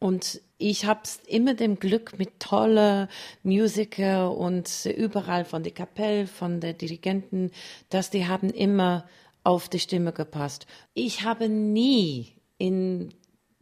Und 0.00 0.40
ich 0.56 0.86
habe 0.86 1.02
immer 1.26 1.54
dem 1.54 1.78
Glück 1.78 2.18
mit 2.18 2.40
tolle 2.40 3.08
Musiker 3.42 4.36
und 4.36 4.86
überall 4.86 5.44
von 5.44 5.62
der 5.62 5.72
Kapelle, 5.72 6.26
von 6.26 6.60
der 6.60 6.72
Dirigenten, 6.72 7.50
dass 7.90 8.10
die 8.10 8.26
haben 8.26 8.50
immer 8.50 9.06
auf 9.44 9.68
die 9.68 9.78
Stimme 9.78 10.12
gepasst. 10.12 10.66
Ich 10.94 11.22
habe 11.22 11.48
nie 11.48 12.32
in 12.58 13.14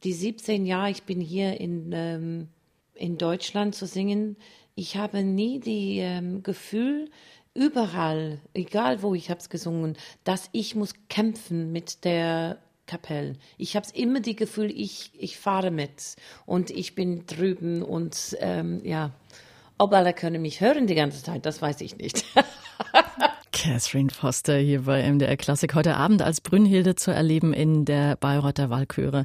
die 0.05 0.13
17 0.13 0.65
Jahre, 0.65 0.91
ich 0.91 1.03
bin 1.03 1.21
hier 1.21 1.61
in, 1.61 1.91
ähm, 1.93 2.49
in 2.95 3.19
Deutschland 3.19 3.75
zu 3.75 3.87
singen, 3.87 4.37
ich 4.77 4.97
habe 4.97 5.25
nie 5.25 5.59
die 5.59 5.99
ähm, 5.99 6.45
Gefühl, 6.45 7.11
überall, 7.53 8.41
egal 8.55 9.03
wo 9.03 9.15
ich 9.15 9.29
habe 9.29 9.41
es 9.41 9.51
gesungen, 9.51 9.97
dass 10.23 10.49
ich 10.53 10.77
muss 10.77 10.95
kämpfen 11.09 11.73
mit 11.73 12.05
der 12.05 12.59
Kapelle. 12.89 13.37
Ich 13.57 13.77
habe 13.77 13.87
immer 13.95 14.19
die 14.19 14.35
Gefühl, 14.35 14.73
ich, 14.75 15.13
ich 15.17 15.39
fahre 15.39 15.71
mit 15.71 16.17
und 16.47 16.71
ich 16.71 16.97
bin 16.97 17.27
drüben 17.27 17.83
und 17.83 18.37
ähm, 18.41 18.81
ja, 18.85 19.13
ob 19.79 19.93
alle 19.93 20.13
können 20.13 20.43
mich 20.43 20.61
hören 20.61 20.89
die 20.89 20.97
ganze 20.97 21.23
Zeit, 21.23 21.47
das 21.47 21.63
weiß 21.63 21.81
ich 21.83 21.97
nicht. 21.97 22.25
Catherine 23.53 24.11
Foster 24.11 24.57
hier 24.57 24.83
bei 24.83 25.09
MDR 25.09 25.37
Klassik 25.37 25.75
heute 25.75 25.97
Abend 25.97 26.23
als 26.23 26.41
Brünnhilde 26.41 26.97
zu 26.97 27.13
erleben 27.13 27.53
in 27.53 27.85
der 27.85 28.17
Bayreuther 28.17 28.71
Walchöre 28.71 29.25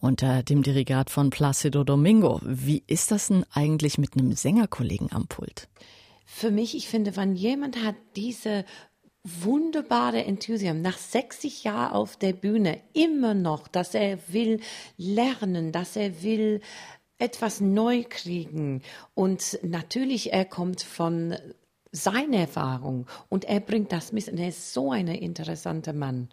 unter 0.00 0.42
dem 0.42 0.62
Dirigat 0.62 1.10
von 1.10 1.30
Placido 1.30 1.84
Domingo. 1.84 2.40
Wie 2.42 2.82
ist 2.86 3.10
das 3.10 3.28
denn 3.28 3.44
eigentlich 3.52 3.98
mit 3.98 4.14
einem 4.14 4.32
Sängerkollegen 4.32 5.12
am 5.12 5.26
Pult? 5.26 5.68
Für 6.24 6.50
mich, 6.50 6.76
ich 6.76 6.88
finde, 6.88 7.16
wenn 7.16 7.34
jemand 7.34 7.84
hat 7.84 7.96
diese 8.16 8.64
wunderbare 9.24 10.24
Enthusiasm 10.24 10.80
nach 10.80 10.98
60 10.98 11.64
Jahren 11.64 11.92
auf 11.92 12.16
der 12.16 12.32
Bühne 12.32 12.80
immer 12.92 13.34
noch, 13.34 13.68
dass 13.68 13.94
er 13.94 14.18
will 14.28 14.60
lernen, 14.96 15.72
dass 15.72 15.96
er 15.96 16.22
will 16.22 16.60
etwas 17.18 17.60
neu 17.60 18.04
kriegen. 18.08 18.82
Und 19.14 19.58
natürlich, 19.62 20.32
er 20.32 20.46
kommt 20.46 20.82
von 20.82 21.36
seine 21.92 22.38
Erfahrung 22.38 23.06
und 23.28 23.44
er 23.44 23.60
bringt 23.60 23.92
das 23.92 24.12
mit 24.12 24.28
und 24.28 24.38
er 24.38 24.48
ist 24.48 24.72
so 24.72 24.92
ein 24.92 25.08
interessanter 25.08 25.92
Mann. 25.92 26.28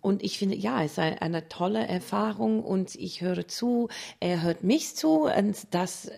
Und 0.00 0.22
ich 0.22 0.38
finde, 0.38 0.56
ja, 0.56 0.82
es 0.82 0.92
ist 0.92 0.98
eine 0.98 1.48
tolle 1.48 1.86
Erfahrung 1.86 2.64
und 2.64 2.94
ich 2.94 3.20
höre 3.20 3.46
zu, 3.46 3.88
er 4.20 4.42
hört 4.42 4.64
mich 4.64 4.96
zu 4.96 5.24
und 5.24 5.56
das 5.70 6.10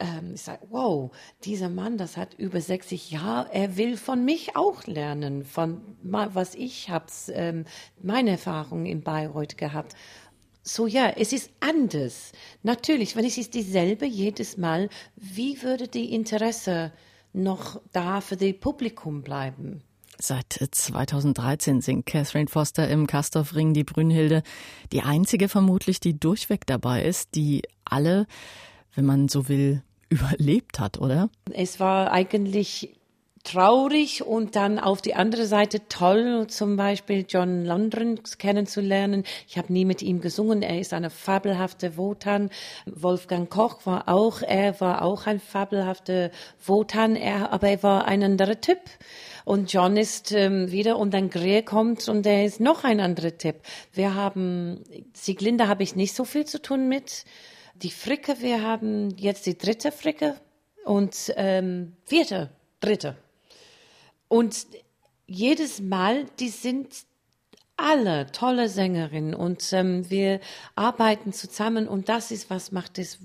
ähm, 0.00 0.32
ich 0.34 0.42
sage, 0.42 0.66
wow, 0.70 1.10
dieser 1.44 1.68
Mann, 1.68 1.98
das 1.98 2.16
hat 2.16 2.34
über 2.34 2.60
60 2.60 3.10
Jahre, 3.10 3.52
er 3.52 3.76
will 3.76 3.96
von 3.96 4.24
mich 4.24 4.56
auch 4.56 4.86
lernen, 4.86 5.44
von 5.44 5.80
was 6.02 6.54
ich 6.54 6.90
habe, 6.90 7.06
ähm, 7.32 7.64
meine 8.02 8.30
Erfahrung 8.30 8.86
in 8.86 9.02
Bayreuth 9.02 9.56
gehabt. 9.56 9.94
So 10.62 10.86
ja, 10.86 11.10
es 11.10 11.32
ist 11.32 11.50
anders. 11.60 12.32
Natürlich, 12.62 13.16
wenn 13.16 13.24
es 13.24 13.38
ist 13.38 13.54
dieselbe 13.54 14.06
jedes 14.06 14.56
Mal, 14.56 14.88
wie 15.16 15.62
würde 15.62 15.88
die 15.88 16.14
Interesse 16.14 16.92
noch 17.32 17.80
da 17.92 18.20
für 18.20 18.36
das 18.36 18.52
Publikum 18.60 19.22
bleiben? 19.22 19.82
Seit 20.22 20.52
2013 20.70 21.80
singt 21.80 22.04
Catherine 22.04 22.48
Foster 22.48 22.86
im 22.88 23.06
Kastorfring 23.06 23.72
die 23.72 23.84
Brünnhilde. 23.84 24.42
Die 24.92 25.00
einzige 25.00 25.48
vermutlich, 25.48 25.98
die 25.98 26.18
durchweg 26.20 26.66
dabei 26.66 27.04
ist, 27.04 27.34
die 27.34 27.62
alle, 27.86 28.26
wenn 28.94 29.06
man 29.06 29.28
so 29.28 29.48
will, 29.48 29.82
überlebt 30.10 30.78
hat, 30.78 31.00
oder? 31.00 31.30
Es 31.52 31.80
war 31.80 32.12
eigentlich 32.12 32.90
traurig 33.42 34.22
und 34.22 34.54
dann 34.54 34.78
auf 34.78 35.00
die 35.00 35.14
andere 35.14 35.46
Seite 35.46 35.88
toll, 35.88 36.46
zum 36.48 36.76
Beispiel 36.76 37.24
John 37.26 37.64
London 37.64 38.20
kennenzulernen. 38.38 39.24
Ich 39.48 39.56
habe 39.56 39.72
nie 39.72 39.86
mit 39.86 40.02
ihm 40.02 40.20
gesungen. 40.20 40.62
Er 40.62 40.78
ist 40.78 40.92
eine 40.92 41.08
fabelhafte 41.08 41.96
Wotan. 41.96 42.50
Wolfgang 42.84 43.48
Koch 43.48 43.86
war 43.86 44.08
auch, 44.08 44.42
er 44.42 44.78
war 44.80 45.02
auch 45.02 45.26
ein 45.26 45.40
fabelhafter 45.40 46.30
Wotan, 46.64 47.16
er, 47.16 47.52
aber 47.52 47.68
er 47.68 47.82
war 47.82 48.04
ein 48.06 48.22
anderer 48.22 48.60
Typ. 48.60 48.80
Und 49.46 49.72
John 49.72 49.96
ist 49.96 50.32
ähm, 50.32 50.70
wieder 50.70 50.98
und 50.98 51.14
dann 51.14 51.30
Greer 51.30 51.62
kommt 51.62 52.08
und 52.08 52.26
er 52.26 52.44
ist 52.44 52.60
noch 52.60 52.84
ein 52.84 53.00
anderer 53.00 53.36
Typ. 53.38 53.56
Wir 53.94 54.14
haben, 54.14 54.84
Sieglinde 55.14 55.66
habe 55.66 55.82
ich 55.82 55.96
nicht 55.96 56.14
so 56.14 56.24
viel 56.24 56.44
zu 56.44 56.60
tun 56.60 56.88
mit. 56.88 57.24
Die 57.82 57.90
Fricke, 57.90 58.40
wir 58.40 58.62
haben 58.62 59.10
jetzt 59.16 59.46
die 59.46 59.56
dritte 59.56 59.90
Fricke 59.90 60.36
und 60.84 61.32
ähm, 61.36 61.96
vierte, 62.04 62.50
dritte. 62.80 63.16
Und 64.28 64.66
jedes 65.26 65.80
Mal, 65.80 66.26
die 66.38 66.50
sind 66.50 66.88
alle 67.76 68.30
tolle 68.32 68.68
Sängerinnen 68.68 69.34
und 69.34 69.72
ähm, 69.72 70.10
wir 70.10 70.40
arbeiten 70.74 71.32
zusammen 71.32 71.88
und 71.88 72.10
das 72.10 72.30
ist, 72.30 72.50
was 72.50 72.70
macht 72.72 72.98
es 72.98 73.18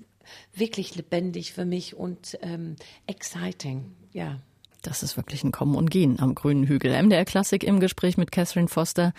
wirklich 0.54 0.96
lebendig 0.96 1.54
für 1.54 1.66
mich 1.66 1.96
und 1.96 2.38
ähm, 2.42 2.78
exciting, 3.08 3.94
ja. 4.14 4.40
Das 4.86 5.02
ist 5.02 5.18
wirklich 5.18 5.44
ein 5.44 5.52
Kommen 5.52 5.74
und 5.74 5.90
Gehen 5.90 6.20
am 6.20 6.36
grünen 6.36 6.68
Hügel. 6.68 6.92
MDR 7.02 7.26
Klassik 7.26 7.64
im 7.64 7.80
Gespräch 7.80 8.18
mit 8.18 8.32
Catherine 8.32 8.68
Foster, 8.68 9.14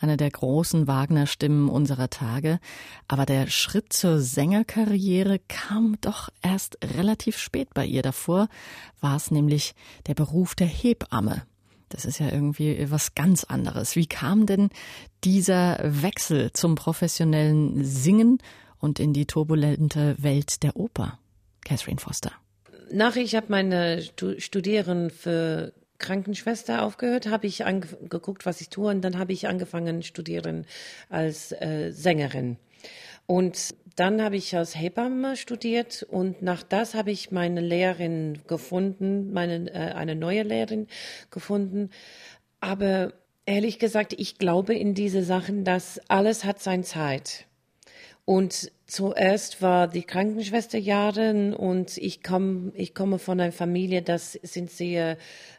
eine 0.00 0.16
der 0.16 0.30
großen 0.30 0.88
Wagner-Stimmen 0.88 1.68
unserer 1.68 2.10
Tage. 2.10 2.58
Aber 3.06 3.24
der 3.24 3.46
Schritt 3.46 3.92
zur 3.92 4.20
Sängerkarriere 4.20 5.38
kam 5.46 5.96
doch 6.00 6.28
erst 6.42 6.76
relativ 6.98 7.38
spät 7.38 7.72
bei 7.72 7.86
ihr. 7.86 8.02
Davor 8.02 8.48
war 9.00 9.14
es 9.14 9.30
nämlich 9.30 9.76
der 10.08 10.14
Beruf 10.14 10.56
der 10.56 10.66
Hebamme. 10.66 11.42
Das 11.88 12.04
ist 12.04 12.18
ja 12.18 12.28
irgendwie 12.28 12.90
was 12.90 13.14
ganz 13.14 13.44
anderes. 13.44 13.94
Wie 13.94 14.06
kam 14.06 14.46
denn 14.46 14.70
dieser 15.22 15.78
Wechsel 15.84 16.52
zum 16.52 16.74
professionellen 16.74 17.84
Singen 17.84 18.38
und 18.78 18.98
in 18.98 19.12
die 19.12 19.26
turbulente 19.26 20.16
Welt 20.18 20.64
der 20.64 20.74
Oper? 20.74 21.20
Catherine 21.64 22.00
Foster 22.00 22.32
nach 22.92 23.16
ich 23.16 23.34
habe 23.34 23.46
meine 23.48 24.02
Studieren 24.02 25.10
für 25.10 25.72
Krankenschwester 25.98 26.82
aufgehört, 26.82 27.28
habe 27.28 27.46
ich 27.46 27.64
geguckt, 28.08 28.44
was 28.44 28.60
ich 28.60 28.68
tue 28.68 28.90
und 28.90 29.02
dann 29.02 29.18
habe 29.18 29.32
ich 29.32 29.48
angefangen 29.48 30.02
studieren 30.02 30.66
als 31.08 31.52
äh, 31.52 31.90
Sängerin. 31.92 32.58
Und 33.26 33.74
dann 33.96 34.22
habe 34.22 34.36
ich 34.36 34.56
als 34.56 34.76
Hebamme 34.76 35.36
studiert 35.36 36.02
und 36.02 36.42
nach 36.42 36.62
das 36.62 36.94
habe 36.94 37.10
ich 37.10 37.30
meine 37.30 37.60
Lehrerin 37.60 38.40
gefunden, 38.46 39.32
meine, 39.32 39.70
äh, 39.72 39.92
eine 39.94 40.16
neue 40.16 40.42
Lehrerin 40.42 40.88
gefunden. 41.30 41.90
Aber 42.60 43.12
ehrlich 43.46 43.78
gesagt, 43.78 44.12
ich 44.14 44.38
glaube 44.38 44.74
in 44.74 44.94
diese 44.94 45.22
Sachen, 45.22 45.64
dass 45.64 46.00
alles 46.08 46.44
hat 46.44 46.60
seine 46.60 46.82
Zeit. 46.82 47.46
Und 48.24 48.70
zuerst 48.86 49.62
war 49.62 49.88
die 49.88 50.04
Krankenschwester 50.04 50.78
Jahren 50.78 51.54
und 51.54 51.98
ich 51.98 52.22
komme, 52.22 52.70
ich 52.74 52.94
komme 52.94 53.18
von 53.18 53.40
einer 53.40 53.52
Familie, 53.52 54.00
das 54.00 54.32
sind 54.34 54.70
sehr, 54.70 55.18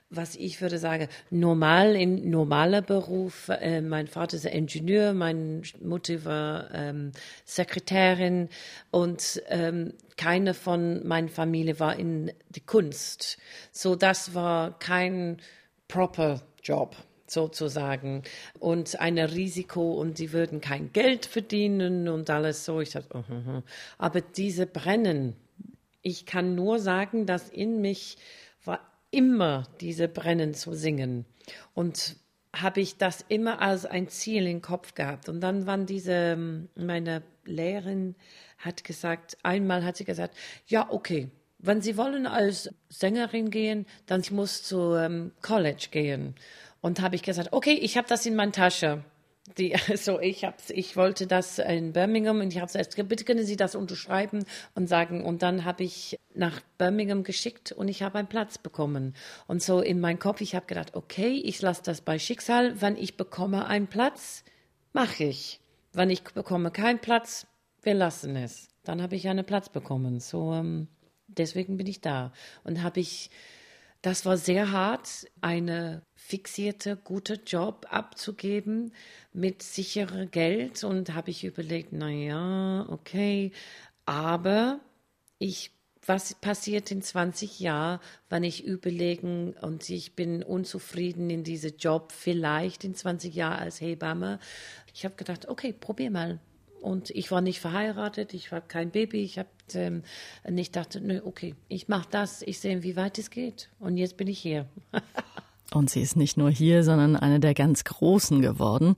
was 0.09 0.35
ich 0.37 0.61
würde 0.61 0.77
sagen, 0.77 1.09
normal, 1.29 1.95
in 1.97 2.29
normaler 2.29 2.81
Beruf. 2.81 3.49
Äh, 3.49 3.81
mein 3.81 4.07
Vater 4.07 4.37
ist 4.37 4.45
Ingenieur, 4.45 5.13
meine 5.13 5.63
Mutter 5.81 6.23
war 6.23 6.73
ähm, 6.73 7.11
Sekretärin 7.43 8.47
und 8.91 9.43
ähm, 9.47 9.93
keine 10.15 10.53
von 10.53 11.05
meiner 11.05 11.29
Familie 11.29 11.81
war 11.81 11.99
in 11.99 12.31
die 12.49 12.61
Kunst. 12.61 13.37
So, 13.73 13.97
das 13.97 14.35
war 14.35 14.79
kein 14.79 15.37
proper 15.89 16.41
Job 16.61 16.95
sozusagen 17.33 18.23
und 18.59 18.99
ein 18.99 19.17
Risiko 19.17 19.93
und 19.93 20.17
sie 20.17 20.31
würden 20.31 20.61
kein 20.61 20.93
Geld 20.93 21.25
verdienen 21.25 22.07
und 22.07 22.29
alles 22.29 22.65
so. 22.65 22.79
Ich 22.81 22.91
dachte, 22.91 23.17
uh, 23.17 23.23
uh, 23.33 23.57
uh. 23.57 23.61
aber 23.97 24.21
diese 24.21 24.65
Brennen, 24.65 25.35
ich 26.01 26.25
kann 26.25 26.55
nur 26.55 26.79
sagen, 26.79 27.25
dass 27.25 27.49
in 27.49 27.81
mich 27.81 28.17
war 28.63 28.79
immer 29.11 29.67
diese 29.81 30.07
Brennen 30.07 30.53
zu 30.53 30.73
singen 30.73 31.25
und 31.73 32.15
habe 32.55 32.81
ich 32.81 32.97
das 32.97 33.25
immer 33.27 33.61
als 33.61 33.85
ein 33.85 34.07
Ziel 34.07 34.47
im 34.47 34.61
Kopf 34.61 34.93
gehabt. 34.93 35.27
Und 35.27 35.41
dann 35.41 35.65
waren 35.65 35.85
diese, 35.85 36.37
meine 36.75 37.23
Lehrerin 37.45 38.15
hat 38.59 38.83
gesagt, 38.83 39.37
einmal 39.43 39.83
hat 39.83 39.97
sie 39.97 40.05
gesagt, 40.05 40.35
ja, 40.67 40.87
okay, 40.91 41.29
wenn 41.63 41.81
Sie 41.81 41.95
wollen 41.95 42.27
als 42.27 42.69
Sängerin 42.89 43.49
gehen, 43.49 43.85
dann 44.05 44.19
ich 44.19 44.31
muss 44.31 44.63
zu 44.63 44.95
ähm, 44.95 45.31
College 45.41 45.87
gehen. 45.91 46.35
Und 46.83 46.99
habe 46.99 47.15
ich 47.15 47.23
gesagt, 47.23 47.53
okay, 47.53 47.75
ich 47.75 47.95
habe 47.95 48.09
das 48.09 48.25
in 48.25 48.35
meiner 48.35 48.51
Tasche. 48.51 49.05
Die, 49.57 49.73
also 49.89 50.19
ich 50.19 50.43
hab's, 50.43 50.69
ich 50.69 50.97
wollte 50.97 51.27
das 51.27 51.57
in 51.57 51.93
Birmingham 51.93 52.41
und 52.41 52.53
ich 52.53 52.59
habe 52.59 52.77
erst, 52.77 52.97
bitte 53.07 53.23
können 53.23 53.45
Sie 53.45 53.55
das 53.55 53.73
unterschreiben 53.73 54.43
und 54.75 54.87
sagen. 54.87 55.23
Und 55.23 55.43
dann 55.43 55.63
habe 55.63 55.85
ich 55.85 56.19
nach 56.35 56.59
Birmingham 56.77 57.23
geschickt 57.23 57.71
und 57.71 57.87
ich 57.87 58.03
habe 58.03 58.19
einen 58.19 58.27
Platz 58.27 58.57
bekommen. 58.57 59.15
Und 59.47 59.63
so 59.63 59.79
in 59.79 60.01
meinem 60.01 60.19
Kopf, 60.19 60.41
ich 60.41 60.55
habe 60.55 60.65
gedacht, 60.65 60.93
okay, 60.93 61.41
ich 61.45 61.61
lasse 61.61 61.83
das 61.85 62.01
bei 62.01 62.19
Schicksal. 62.19 62.81
Wenn 62.81 62.97
ich 62.97 63.15
bekomme 63.15 63.65
einen 63.65 63.87
Platz, 63.87 64.43
mache 64.91 65.23
ich. 65.23 65.61
Wenn 65.93 66.09
ich 66.09 66.21
bekomme 66.23 66.69
keinen 66.69 66.99
Platz, 66.99 67.47
wir 67.81 67.93
lassen 67.93 68.35
es. 68.35 68.67
Dann 68.83 69.01
habe 69.01 69.15
ich 69.15 69.29
einen 69.29 69.45
Platz 69.45 69.69
bekommen. 69.69 70.19
So 70.19 70.51
ähm, 70.51 70.89
deswegen 71.27 71.77
bin 71.77 71.87
ich 71.87 72.01
da 72.01 72.33
und 72.65 72.83
habe 72.83 72.99
ich 72.99 73.29
das 74.03 74.25
war 74.25 74.37
sehr 74.37 74.71
hart, 74.71 75.25
eine 75.41 76.03
fixierte, 76.15 76.97
gute 76.97 77.35
Job 77.45 77.87
abzugeben 77.89 78.93
mit 79.31 79.63
sicherem 79.63 80.29
Geld 80.29 80.83
und 80.83 81.15
habe 81.15 81.31
ich 81.31 81.45
überlegt, 81.45 81.93
na 81.93 82.09
ja, 82.09 82.85
okay, 82.89 83.51
aber 84.05 84.81
ich 85.39 85.71
was 86.05 86.35
passiert 86.35 86.91
in 86.91 87.01
20 87.01 87.61
Jahren, 87.61 87.99
wenn 88.29 88.43
ich 88.43 88.65
überlegen 88.65 89.53
und 89.61 89.89
ich 89.89 90.15
bin 90.15 90.43
unzufrieden 90.43 91.29
in 91.29 91.45
diesem 91.45 91.77
Job, 91.77 92.11
vielleicht 92.11 92.83
in 92.83 92.93
20 92.93 93.33
Jahren 93.33 93.59
als 93.59 93.79
Hebamme. 93.79 94.39
Ich 94.93 95.05
habe 95.05 95.15
gedacht, 95.15 95.47
okay, 95.47 95.73
probier 95.73 96.11
mal. 96.11 96.39
Und 96.83 97.11
ich 97.11 97.31
war 97.31 97.39
nicht 97.39 97.61
verheiratet, 97.61 98.33
ich 98.33 98.51
war 98.51 98.59
kein 98.59 98.91
Baby, 98.91 99.23
ich 99.23 99.39
habe 99.39 99.47
ähm, 99.73 100.03
nicht 100.49 100.75
dachte, 100.75 100.99
nö, 100.99 101.21
okay, 101.23 101.55
ich 101.69 101.87
mache 101.87 102.07
das, 102.11 102.41
ich 102.41 102.59
sehe, 102.59 102.83
wie 102.83 102.97
weit 102.97 103.17
es 103.17 103.29
geht. 103.29 103.69
Und 103.79 103.95
jetzt 103.95 104.17
bin 104.17 104.27
ich 104.27 104.39
hier. 104.39 104.67
Und 105.73 105.89
sie 105.89 106.01
ist 106.01 106.17
nicht 106.17 106.35
nur 106.35 106.51
hier, 106.51 106.83
sondern 106.83 107.15
eine 107.15 107.39
der 107.39 107.53
ganz 107.53 107.85
Großen 107.85 108.41
geworden. 108.41 108.95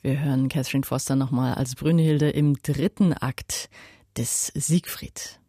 Wir 0.00 0.20
hören 0.20 0.48
Catherine 0.48 0.84
Foster 0.84 1.16
nochmal 1.16 1.54
als 1.54 1.74
Brünnhilde 1.74 2.30
im 2.30 2.54
dritten 2.62 3.12
Akt 3.12 3.68
des 4.16 4.52
Siegfried. 4.54 5.40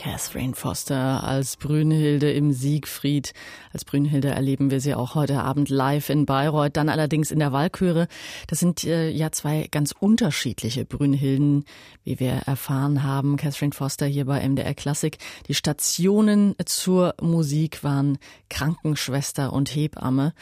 Catherine 0.00 0.54
Foster 0.54 1.22
als 1.24 1.58
Brünnhilde 1.58 2.32
im 2.32 2.52
Siegfried. 2.52 3.34
Als 3.70 3.84
Brünnhilde 3.84 4.28
erleben 4.28 4.70
wir 4.70 4.80
sie 4.80 4.94
auch 4.94 5.14
heute 5.14 5.42
Abend 5.42 5.68
live 5.68 6.08
in 6.08 6.24
Bayreuth, 6.24 6.78
dann 6.78 6.88
allerdings 6.88 7.30
in 7.30 7.38
der 7.38 7.52
Walküre. 7.52 8.08
Das 8.46 8.60
sind 8.60 8.82
äh, 8.84 9.10
ja 9.10 9.30
zwei 9.30 9.68
ganz 9.70 9.92
unterschiedliche 9.92 10.86
Brünnhilden, 10.86 11.66
wie 12.02 12.18
wir 12.18 12.32
erfahren 12.46 13.02
haben. 13.02 13.36
Catherine 13.36 13.74
Foster 13.74 14.06
hier 14.06 14.24
bei 14.24 14.40
MDR 14.48 14.72
Klassik. 14.72 15.18
Die 15.48 15.54
Stationen 15.54 16.54
zur 16.64 17.14
Musik 17.20 17.84
waren 17.84 18.16
Krankenschwester 18.48 19.52
und 19.52 19.68
Hebamme. 19.68 20.32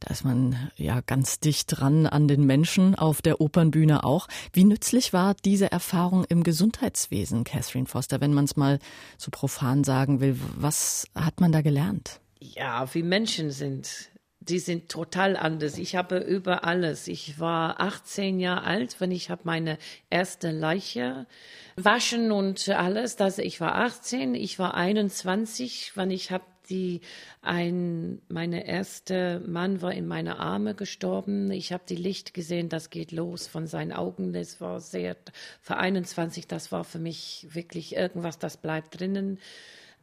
Da 0.00 0.10
ist 0.10 0.24
man 0.24 0.70
ja 0.76 1.00
ganz 1.00 1.40
dicht 1.40 1.66
dran 1.68 2.06
an 2.06 2.28
den 2.28 2.44
Menschen, 2.44 2.94
auf 2.94 3.22
der 3.22 3.40
Opernbühne 3.40 4.04
auch. 4.04 4.28
Wie 4.52 4.64
nützlich 4.64 5.12
war 5.12 5.34
diese 5.44 5.70
Erfahrung 5.70 6.24
im 6.24 6.42
Gesundheitswesen, 6.42 7.44
Catherine 7.44 7.86
Foster, 7.86 8.20
wenn 8.20 8.34
man 8.34 8.44
es 8.44 8.56
mal 8.56 8.78
so 9.18 9.30
profan 9.30 9.84
sagen 9.84 10.20
will? 10.20 10.38
Was 10.56 11.06
hat 11.14 11.40
man 11.40 11.52
da 11.52 11.62
gelernt? 11.62 12.20
Ja, 12.40 12.92
wie 12.94 13.02
Menschen 13.02 13.50
sind. 13.50 14.10
Die 14.40 14.58
sind 14.58 14.90
total 14.90 15.38
anders. 15.38 15.78
Ich 15.78 15.96
habe 15.96 16.18
über 16.18 16.64
alles. 16.64 17.08
Ich 17.08 17.40
war 17.40 17.80
18 17.80 18.38
Jahre 18.40 18.64
alt, 18.64 19.00
wenn 19.00 19.10
ich 19.10 19.30
habe 19.30 19.42
meine 19.44 19.78
erste 20.10 20.50
Leiche 20.50 21.26
waschen 21.76 22.30
und 22.30 22.68
alles. 22.68 23.16
Das, 23.16 23.38
ich 23.38 23.62
war 23.62 23.76
18, 23.76 24.34
ich 24.34 24.58
war 24.58 24.74
21, 24.74 25.92
wenn 25.96 26.10
ich 26.10 26.30
habe 26.30 26.44
die 26.68 27.00
ein 27.42 28.20
meine 28.28 28.66
erste 28.66 29.40
Mann 29.46 29.82
war 29.82 29.92
in 29.92 30.06
meine 30.06 30.38
Arme 30.38 30.74
gestorben. 30.74 31.50
Ich 31.50 31.72
habe 31.72 31.84
die 31.88 31.96
Licht 31.96 32.34
gesehen, 32.34 32.68
das 32.68 32.90
geht 32.90 33.12
los 33.12 33.46
von 33.46 33.66
seinen 33.66 33.92
Augen. 33.92 34.32
Das 34.32 34.60
war 34.60 34.80
sehr 34.80 35.16
für 35.60 35.76
21, 35.76 36.46
das 36.46 36.72
war 36.72 36.84
für 36.84 36.98
mich 36.98 37.46
wirklich 37.50 37.96
irgendwas, 37.96 38.38
das 38.38 38.56
bleibt 38.56 38.98
drinnen. 39.00 39.38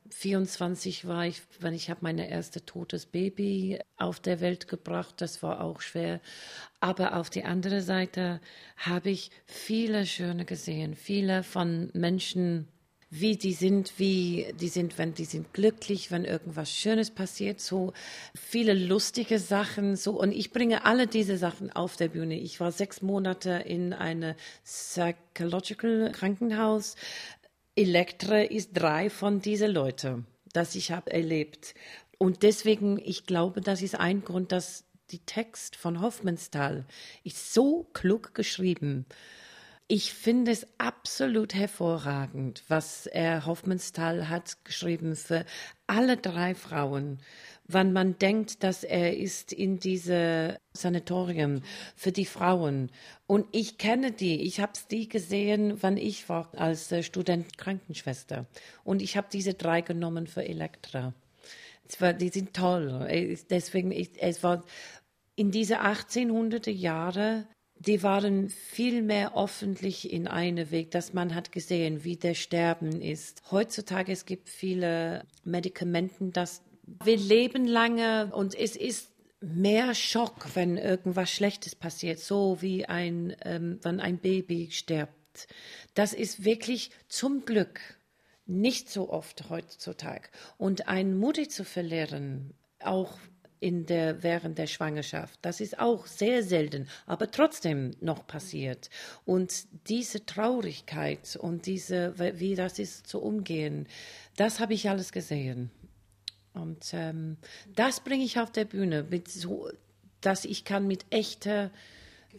24 0.09 1.07
war 1.07 1.25
ich, 1.25 1.41
wenn 1.59 1.73
ich 1.73 1.89
habe 1.89 2.01
meine 2.03 2.29
erste 2.29 2.65
totes 2.65 3.05
Baby 3.05 3.79
auf 3.97 4.19
der 4.19 4.41
Welt 4.41 4.67
gebracht, 4.67 5.15
das 5.19 5.41
war 5.41 5.61
auch 5.61 5.81
schwer. 5.81 6.19
Aber 6.79 7.15
auf 7.15 7.29
die 7.29 7.43
andere 7.43 7.81
Seite 7.81 8.41
habe 8.77 9.09
ich 9.09 9.31
viele 9.45 10.05
schöne 10.05 10.45
gesehen, 10.45 10.95
viele 10.95 11.43
von 11.43 11.89
Menschen 11.93 12.67
wie 13.13 13.35
die 13.35 13.51
sind, 13.51 13.99
wie 13.99 14.53
die 14.59 14.69
sind, 14.69 14.97
wenn 14.97 15.13
die 15.13 15.25
sind 15.25 15.53
glücklich, 15.53 16.11
wenn 16.11 16.23
irgendwas 16.23 16.71
Schönes 16.71 17.11
passiert, 17.11 17.59
so 17.59 17.91
viele 18.33 18.73
lustige 18.73 19.37
Sachen, 19.37 19.97
so 19.97 20.19
und 20.19 20.31
ich 20.31 20.51
bringe 20.51 20.85
alle 20.85 21.07
diese 21.07 21.37
Sachen 21.37 21.71
auf 21.73 21.97
der 21.97 22.07
Bühne. 22.07 22.39
Ich 22.39 22.61
war 22.61 22.71
sechs 22.71 23.01
Monate 23.01 23.63
in 23.65 23.91
eine 23.91 24.37
Psychological 24.63 26.13
Krankenhaus. 26.13 26.95
Elektra 27.75 28.43
ist 28.43 28.71
drei 28.73 29.09
von 29.09 29.41
diesen 29.41 29.71
Leuten, 29.71 30.25
das 30.53 30.73
ich 30.75 30.91
habe 30.91 31.11
erlebt. 31.11 31.75
Und 32.17 32.43
deswegen, 32.43 32.97
ich 32.97 33.25
glaube, 33.25 33.59
das 33.59 33.81
ist 33.81 33.95
ein 33.95 34.23
Grund, 34.23 34.53
dass 34.53 34.85
die 35.09 35.19
Text 35.19 35.75
von 35.75 35.99
Hoffmannsthal 35.99 36.85
ist 37.25 37.53
so 37.53 37.89
klug 37.91 38.33
geschrieben. 38.33 39.05
Ich 39.93 40.13
finde 40.13 40.51
es 40.51 40.65
absolut 40.77 41.53
hervorragend, 41.53 42.63
was 42.69 43.07
er 43.07 43.45
Hoffmannsthal 43.45 44.29
hat 44.29 44.63
geschrieben 44.63 45.17
für 45.17 45.43
alle 45.85 46.15
drei 46.15 46.55
Frauen. 46.55 47.19
Wenn 47.67 47.91
man 47.91 48.17
denkt, 48.17 48.63
dass 48.63 48.85
er 48.85 49.17
ist 49.17 49.51
in 49.51 49.79
diese 49.79 50.57
Sanatorium 50.71 51.61
für 51.97 52.13
die 52.13 52.23
Frauen. 52.23 52.89
Und 53.27 53.47
ich 53.51 53.77
kenne 53.77 54.13
die. 54.13 54.43
Ich 54.43 54.61
habe 54.61 54.71
die 54.89 55.09
gesehen, 55.09 55.83
wann 55.83 55.97
ich 55.97 56.29
war 56.29 56.49
als 56.55 56.89
äh, 56.93 57.03
Student 57.03 57.57
Krankenschwester. 57.57 58.45
Und 58.85 59.01
ich 59.01 59.17
habe 59.17 59.27
diese 59.29 59.55
drei 59.55 59.81
genommen 59.81 60.25
für 60.25 60.45
Elektra. 60.45 61.13
War, 61.99 62.13
die 62.13 62.29
sind 62.29 62.53
toll. 62.53 63.37
Deswegen, 63.49 63.91
ich, 63.91 64.11
es 64.21 64.41
war 64.41 64.63
in 65.35 65.51
diese 65.51 65.81
1800er 65.81 66.71
Jahre 66.71 67.45
die 67.85 68.03
waren 68.03 68.49
viel 68.49 69.01
mehr 69.01 69.35
öffentlich 69.35 70.11
in 70.11 70.27
einem 70.27 70.69
Weg, 70.69 70.91
dass 70.91 71.13
man 71.13 71.33
hat 71.33 71.51
gesehen, 71.51 72.03
wie 72.03 72.15
der 72.15 72.35
Sterben 72.35 73.01
ist. 73.01 73.41
Heutzutage 73.49 74.11
es 74.11 74.25
gibt 74.25 74.49
viele 74.49 75.25
Medikamenten, 75.43 76.31
dass 76.31 76.61
wir 77.03 77.17
leben 77.17 77.65
lange 77.65 78.31
und 78.35 78.53
es 78.53 78.75
ist 78.75 79.11
mehr 79.39 79.95
Schock, 79.95 80.55
wenn 80.55 80.77
irgendwas 80.77 81.31
Schlechtes 81.31 81.73
passiert, 81.73 82.19
so 82.19 82.61
wie 82.61 82.85
ein, 82.85 83.35
ähm, 83.43 83.79
wenn 83.81 83.99
ein 83.99 84.19
Baby 84.19 84.69
stirbt. 84.71 85.47
Das 85.95 86.13
ist 86.13 86.45
wirklich 86.45 86.91
zum 87.07 87.45
Glück 87.45 87.79
nicht 88.45 88.89
so 88.89 89.09
oft 89.09 89.49
heutzutage. 89.49 90.29
Und 90.57 90.87
ein 90.87 91.17
Mutti 91.17 91.47
zu 91.47 91.63
verlieren, 91.63 92.53
auch 92.79 93.17
in 93.61 93.85
der, 93.85 94.23
während 94.23 94.57
der 94.57 94.65
Schwangerschaft. 94.65 95.39
Das 95.43 95.61
ist 95.61 95.79
auch 95.79 96.07
sehr 96.07 96.43
selten, 96.43 96.89
aber 97.05 97.29
trotzdem 97.29 97.91
noch 98.01 98.25
passiert. 98.25 98.89
Und 99.23 99.67
diese 99.87 100.25
Traurigkeit 100.25 101.37
und 101.39 101.67
diese, 101.67 102.15
wie 102.17 102.55
das 102.55 102.79
ist 102.79 103.07
zu 103.07 103.21
umgehen, 103.21 103.87
das 104.35 104.59
habe 104.59 104.73
ich 104.73 104.89
alles 104.89 105.11
gesehen. 105.11 105.69
Und 106.53 106.87
ähm, 106.93 107.37
das 107.75 107.99
bringe 107.99 108.25
ich 108.25 108.39
auf 108.39 108.51
der 108.51 108.65
Bühne, 108.65 109.07
so, 109.27 109.69
dass 110.21 110.43
ich 110.43 110.65
kann 110.65 110.87
mit 110.87 111.05
echter 111.11 111.71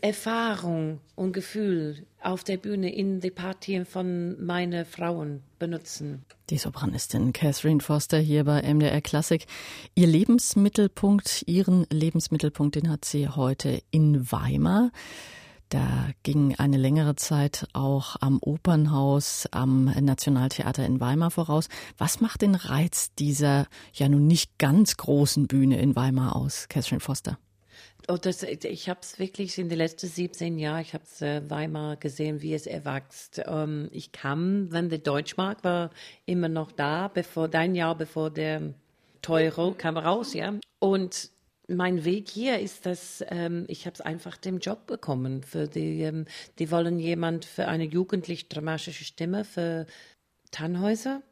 Erfahrung 0.01 1.01
und 1.15 1.33
Gefühl 1.33 2.07
auf 2.23 2.45
der 2.45 2.57
Bühne 2.57 2.95
in 2.95 3.21
die 3.21 3.31
Partien 3.31 3.85
von 3.85 4.43
meinen 4.45 4.85
Frauen 4.85 5.43
benutzen. 5.59 6.25
Die 6.51 6.59
Sopranistin 6.59 7.33
Catherine 7.33 7.81
Foster 7.81 8.19
hier 8.19 8.45
bei 8.45 8.63
MDR 8.63 9.01
Klassik. 9.01 9.47
Ihr 9.95 10.07
Lebensmittelpunkt, 10.07 11.45
ihren 11.47 11.87
Lebensmittelpunkt, 11.91 12.77
den 12.77 12.91
hat 12.91 13.05
sie 13.05 13.29
heute 13.29 13.83
in 13.91 14.31
Weimar. 14.31 14.91
Da 15.73 16.11
ging 16.23 16.55
eine 16.57 16.77
längere 16.77 17.17
Zeit 17.17 17.67
auch 17.73 18.17
am 18.21 18.39
Opernhaus, 18.43 19.49
am 19.53 19.85
Nationaltheater 19.85 20.85
in 20.85 21.01
Weimar 21.01 21.31
voraus. 21.31 21.71
Was 21.97 22.21
macht 22.21 22.43
den 22.43 22.55
Reiz 22.55 23.15
dieser 23.15 23.67
ja 23.95 24.11
nun 24.11 24.27
nicht 24.27 24.59
ganz 24.59 24.99
großen 24.99 25.47
Bühne 25.47 25.81
in 25.81 25.97
Weimar 25.97 26.37
aus, 26.37 26.69
Catherine 26.69 27.01
Foster? 27.01 27.39
Oh, 28.09 28.17
das, 28.17 28.43
ich 28.43 28.89
habe 28.89 29.01
es 29.01 29.19
wirklich 29.19 29.59
in 29.59 29.69
den 29.69 29.79
letzten 29.79 30.09
17 30.09 30.59
Jahren, 30.59 30.83
ich 30.83 30.93
habe 30.93 31.05
es 31.05 31.23
äh, 31.23 31.49
Weimar 31.49 31.97
gesehen, 31.97 32.43
wie 32.43 32.53
es 32.53 32.67
erwächst. 32.67 33.41
Ähm, 33.47 33.89
ich 33.93 34.11
kam, 34.11 34.73
wenn 34.73 34.89
der 34.89 34.99
Deutschmark 34.99 35.63
war, 35.63 35.91
immer 36.27 36.49
noch 36.49 36.73
da, 36.73 37.09
bevor 37.09 37.49
dein 37.49 37.77
Jahr, 37.77 37.97
bevor 37.97 38.31
der 38.31 38.75
Teuro 39.23 39.75
kam 39.79 39.97
raus, 39.97 40.35
ja. 40.35 40.55
Und 40.81 41.31
mein 41.69 42.05
Weg 42.05 42.29
hier 42.29 42.59
ist, 42.59 42.87
dass 42.87 43.25
ähm, 43.29 43.67
ich 43.69 43.87
habe 43.87 43.95
es 43.95 44.01
einfach 44.01 44.37
den 44.37 44.59
Job 44.59 44.87
bekommen. 44.87 45.45
Für 45.45 45.69
die, 45.69 46.03
ähm, 46.03 46.25
die 46.59 46.71
wollen 46.73 46.99
jemand 46.99 47.45
für 47.45 47.69
eine 47.69 47.85
jugendlich 47.85 48.49
dramatische 48.49 49.05
Stimme 49.05 49.45
für 49.45 49.87
Tannhäuser 50.51 51.23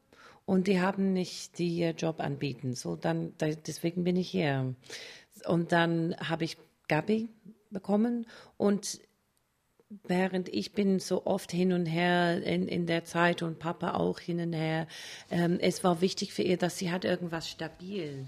und 0.46 0.66
die 0.66 0.80
haben 0.80 1.12
nicht 1.12 1.58
die 1.58 1.82
Job 1.96 2.20
anbieten. 2.20 2.74
So 2.74 2.96
dann, 2.96 3.34
deswegen 3.40 4.04
bin 4.04 4.16
ich 4.16 4.30
hier. 4.30 4.74
Und 5.46 5.72
dann 5.72 6.16
habe 6.16 6.44
ich 6.44 6.56
Gabi 6.88 7.28
bekommen 7.70 8.26
und 8.56 9.00
während 10.04 10.48
ich 10.48 10.72
bin 10.72 11.00
so 11.00 11.26
oft 11.26 11.50
hin 11.50 11.72
und 11.72 11.86
her 11.86 12.42
in, 12.42 12.68
in 12.68 12.86
der 12.86 13.04
Zeit 13.04 13.42
und 13.42 13.58
Papa 13.58 13.94
auch 13.94 14.20
hin 14.20 14.40
und 14.40 14.52
her, 14.52 14.86
ähm, 15.30 15.58
es 15.60 15.82
war 15.82 16.00
wichtig 16.00 16.32
für 16.32 16.42
ihr, 16.42 16.56
dass 16.56 16.78
sie 16.78 16.90
hat 16.90 17.04
irgendwas 17.04 17.48
stabil. 17.48 18.26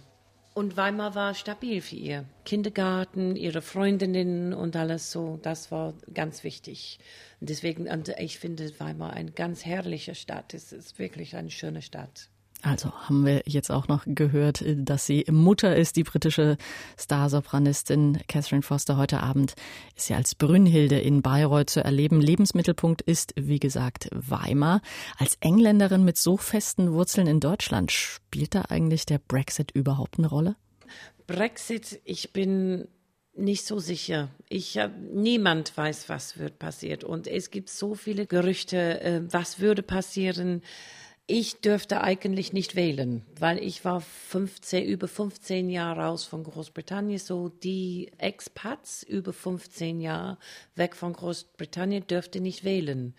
Und 0.55 0.77
Weimar 0.77 1.15
war 1.15 1.35
stabil 1.35 1.81
für 1.81 1.97
ihr. 1.97 2.27
Kindergarten, 2.45 3.37
ihre 3.37 3.63
Freundinnen 3.63 4.53
und 4.53 4.77
alles 4.77 5.11
so, 5.11 5.39
das 5.41 5.71
war 5.71 5.95
ganz 6.13 6.45
wichtig. 6.45 6.99
Und 7.41 7.49
deswegen, 7.49 7.89
und 7.89 8.09
ich 8.19 8.39
finde 8.39 8.79
Weimar 8.79 9.15
eine 9.15 9.31
ganz 9.31 9.65
herrliche 9.65 10.15
Stadt. 10.15 10.53
Es 10.53 10.73
ist 10.73 10.99
wirklich 10.99 11.37
eine 11.37 11.51
schöne 11.51 11.81
Stadt. 11.81 12.29
Also 12.63 12.93
haben 12.93 13.27
wir 13.27 13.43
jetzt 13.47 13.71
auch 13.71 13.89
noch 13.89 14.05
gehört, 14.07 14.65
dass 14.65 15.05
sie 15.05 15.25
Mutter 15.29 15.75
ist, 15.75 15.97
die 15.97 16.05
britische 16.05 16.57
Starsopranistin 16.97 18.21
Catherine 18.29 18.63
Foster. 18.63 18.97
Heute 18.97 19.21
Abend 19.21 19.55
ist 19.97 20.07
sie 20.07 20.15
als 20.15 20.37
Brünnhilde 20.37 21.01
in 21.01 21.23
Bayreuth 21.23 21.71
zu 21.71 21.83
erleben. 21.83 22.21
Lebensmittelpunkt 22.21 23.03
ist, 23.03 23.35
wie 23.37 23.59
gesagt, 23.59 24.09
Weimar. 24.13 24.81
Als 25.19 25.37
Engländerin 25.41 26.05
mit 26.05 26.17
so 26.19 26.37
festen 26.37 26.93
Wurzeln 26.93 27.27
in 27.27 27.41
Deutschland, 27.41 27.91
spielt 27.91 28.55
da 28.55 28.63
eigentlich 28.69 29.07
der 29.07 29.19
Brexit 29.19 29.73
überhaupt 29.73 30.19
eine 30.19 30.29
Rolle? 30.29 30.55
Brexit, 31.27 32.01
ich 32.05 32.33
bin 32.33 32.87
nicht 33.35 33.67
so 33.67 33.81
sicher. 33.81 34.29
Ich 34.49 34.79
hab, 34.79 34.93
niemand 35.13 35.77
weiß, 35.77 36.09
was 36.09 36.39
wird 36.39 36.61
passiert 36.61 37.03
und 37.03 37.27
es 37.27 37.51
gibt 37.51 37.71
so 37.71 37.95
viele 37.95 38.27
Gerüchte, 38.27 39.01
äh, 39.01 39.23
was 39.33 39.59
würde 39.59 39.83
passieren. 39.83 40.63
Ich 41.29 41.61
dürfte 41.61 42.01
eigentlich 42.01 42.53
nicht 42.53 42.75
wählen, 42.75 43.25
weil 43.39 43.63
ich 43.63 43.85
war 43.85 44.01
15, 44.01 44.85
über 44.85 45.07
15 45.07 45.71
Jahre 45.71 46.03
raus 46.03 46.25
von 46.25 46.43
Großbritannien. 46.43 47.19
So 47.19 47.49
die 47.49 48.11
Expats 48.19 49.05
über 49.05 49.33
15 49.33 50.01
Jahre 50.01 50.39
weg 50.75 50.97
von 50.97 51.13
Großbritannien 51.13 52.07
dürfte 52.07 52.41
nicht 52.41 52.65
wählen. 52.65 53.15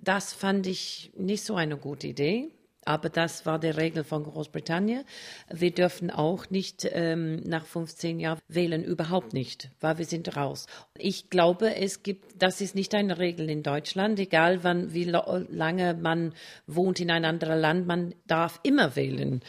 Das 0.00 0.32
fand 0.32 0.66
ich 0.66 1.12
nicht 1.16 1.44
so 1.44 1.56
eine 1.56 1.76
gute 1.76 2.06
Idee. 2.06 2.50
Aber 2.86 3.08
das 3.08 3.46
war 3.46 3.58
die 3.58 3.68
Regel 3.68 4.04
von 4.04 4.24
Großbritannien. 4.24 5.04
Wir 5.52 5.70
dürfen 5.70 6.10
auch 6.10 6.50
nicht 6.50 6.88
ähm, 6.92 7.36
nach 7.44 7.64
15 7.64 8.20
Jahren 8.20 8.40
wählen, 8.48 8.84
überhaupt 8.84 9.32
nicht, 9.32 9.70
weil 9.80 9.98
wir 9.98 10.04
sind 10.04 10.36
raus. 10.36 10.66
Ich 10.98 11.30
glaube, 11.30 11.76
es 11.76 12.02
gibt, 12.02 12.42
das 12.42 12.60
ist 12.60 12.74
nicht 12.74 12.94
eine 12.94 13.18
Regel 13.18 13.48
in 13.48 13.62
Deutschland, 13.62 14.18
egal 14.18 14.64
wann, 14.64 14.92
wie 14.92 15.04
lange 15.04 15.94
man 15.94 16.34
wohnt 16.66 17.00
in 17.00 17.10
ein 17.10 17.24
anderes 17.24 17.60
Land, 17.60 17.86
man 17.86 18.14
darf 18.26 18.60
immer 18.62 18.96
wählen. 18.96 19.40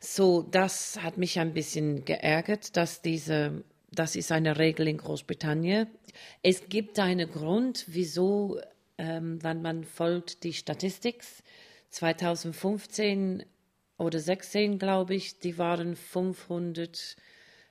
So, 0.00 0.42
das 0.42 1.02
hat 1.02 1.16
mich 1.16 1.38
ein 1.38 1.54
bisschen 1.54 2.04
geärgert, 2.04 2.76
dass 2.76 3.00
diese, 3.00 3.64
das 3.90 4.16
ist 4.16 4.32
eine 4.32 4.58
Regel 4.58 4.86
in 4.88 4.98
Großbritannien. 4.98 5.88
Es 6.42 6.68
gibt 6.68 6.98
einen 6.98 7.30
Grund, 7.30 7.86
wieso, 7.88 8.60
ähm, 8.98 9.42
wenn 9.42 9.62
man 9.62 9.84
folgt 9.84 10.44
die 10.44 10.52
Statistik, 10.52 11.24
2015 11.94 13.44
oder 13.98 14.18
16, 14.18 14.80
glaube 14.80 15.14
ich, 15.14 15.38
die 15.38 15.58
waren 15.58 15.94
500 15.94 17.14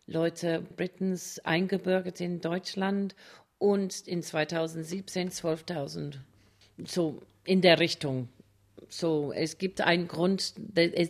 Leute 0.08 0.62
Britens 0.78 1.40
eingebürgert 1.40 2.22
in 2.22 2.40
Deutschland 2.40 3.16
und 3.58 4.08
in 4.08 4.24
2017 4.24 5.30
12.000. 5.30 6.16
So 6.86 7.22
in 7.44 7.60
der 7.60 7.80
Richtung. 7.80 8.30
So, 8.88 9.34
es 9.34 9.58
gibt 9.58 9.82
einen 9.82 10.08
Grund, 10.08 10.54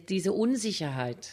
diese 0.10 0.34
Unsicherheit. 0.34 1.30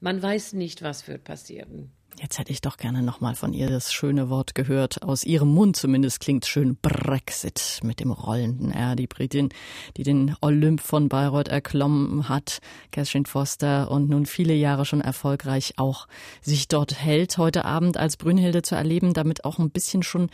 Man 0.00 0.22
weiß 0.22 0.52
nicht, 0.52 0.82
was 0.82 1.08
wird 1.08 1.24
passieren. 1.24 1.92
Jetzt 2.18 2.38
hätte 2.38 2.50
ich 2.50 2.62
doch 2.62 2.78
gerne 2.78 3.02
nochmal 3.02 3.34
von 3.34 3.52
ihr 3.52 3.68
das 3.68 3.92
schöne 3.92 4.30
Wort 4.30 4.54
gehört. 4.54 5.02
Aus 5.02 5.22
ihrem 5.22 5.52
Mund 5.52 5.76
zumindest 5.76 6.20
klingt 6.20 6.46
schön 6.46 6.76
Brexit 6.80 7.80
mit 7.82 8.00
dem 8.00 8.10
rollenden 8.10 8.70
R. 8.70 8.96
Die 8.96 9.06
Britin, 9.06 9.50
die 9.98 10.02
den 10.02 10.34
Olymp 10.40 10.80
von 10.80 11.10
Bayreuth 11.10 11.48
erklommen 11.48 12.26
hat, 12.30 12.60
Catherine 12.90 13.26
Foster, 13.26 13.90
und 13.90 14.08
nun 14.08 14.24
viele 14.24 14.54
Jahre 14.54 14.86
schon 14.86 15.02
erfolgreich 15.02 15.74
auch 15.76 16.08
sich 16.40 16.68
dort 16.68 16.98
hält, 16.98 17.36
heute 17.36 17.66
Abend 17.66 17.98
als 17.98 18.16
Brünnhilde 18.16 18.62
zu 18.62 18.74
erleben, 18.74 19.12
damit 19.12 19.44
auch 19.44 19.58
ein 19.58 19.70
bisschen 19.70 20.02
schon 20.02 20.30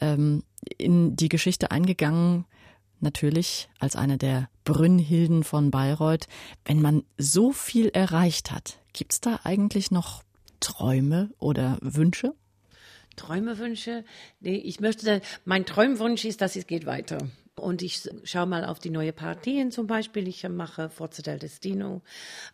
ähm, 0.00 0.42
in 0.78 1.14
die 1.14 1.28
Geschichte 1.28 1.70
eingegangen, 1.70 2.44
natürlich 2.98 3.68
als 3.78 3.94
eine 3.94 4.18
der 4.18 4.48
Brünnhilden 4.64 5.44
von 5.44 5.70
Bayreuth. 5.70 6.26
Wenn 6.64 6.82
man 6.82 7.04
so 7.18 7.52
viel 7.52 7.88
erreicht 7.90 8.50
hat, 8.50 8.80
gibt's 8.92 9.20
da 9.20 9.38
eigentlich 9.44 9.92
noch 9.92 10.24
Träume 10.60 11.30
oder 11.38 11.78
Wünsche? 11.80 12.34
Träume, 13.16 13.58
Wünsche? 13.58 14.04
Nee, 14.40 14.56
ich 14.56 14.80
möchte, 14.80 15.20
mein 15.44 15.66
Träumwunsch 15.66 16.24
ist, 16.24 16.40
dass 16.40 16.56
es 16.56 16.66
geht 16.66 16.86
weiter. 16.86 17.18
Und 17.56 17.82
ich 17.82 18.10
schaue 18.24 18.46
mal 18.46 18.64
auf 18.64 18.80
die 18.80 18.90
neue 18.90 19.12
Partien 19.12 19.70
zum 19.70 19.86
Beispiel. 19.86 20.26
Ich 20.26 20.48
mache 20.48 20.90
Forza 20.90 21.22
del 21.22 21.38
Destino 21.38 22.02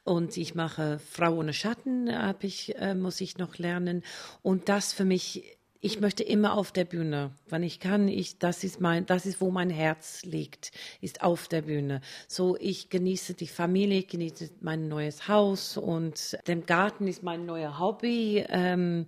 und 0.05 0.37
ich 0.37 0.55
mache 0.55 0.99
Frau 0.99 1.37
ohne 1.37 1.55
Schatten, 1.55 2.11
ich, 2.43 2.77
äh, 2.77 2.95
muss 2.95 3.21
ich 3.23 3.39
noch 3.39 3.57
lernen. 3.57 4.03
Und 4.43 4.69
das 4.69 4.93
für 4.93 5.07
mich 5.07 5.59
ich 5.81 5.99
möchte 6.01 6.23
immer 6.23 6.57
auf 6.57 6.73
der 6.73 6.85
Bühne, 6.85 7.33
wenn 7.49 7.63
ich 7.63 7.81
kann. 7.81 8.07
Ich, 8.07 8.39
das 8.39 8.65
ist 8.65 8.81
mein, 8.81 9.07
das 9.07 9.25
ist, 9.25 9.41
wo 9.41 9.51
mein 9.51 9.71
Herz 9.71 10.23
liegt, 10.25 10.73
ist 11.01 11.23
auf 11.23 11.49
der 11.49 11.63
Bühne. 11.63 12.03
So, 12.29 12.57
ich 12.61 12.91
genieße 12.91 13.35
die 13.35 13.47
Familie, 13.47 14.01
ich 14.01 14.09
genieße 14.09 14.51
mein 14.61 14.89
neues 14.89 15.27
Haus 15.27 15.79
und 15.79 16.39
der 16.47 16.57
Garten 16.57 17.09
ist 17.09 17.23
mein 17.23 17.47
neuer 17.47 17.79
Hobby. 17.79 18.45
Ähm, 18.51 19.07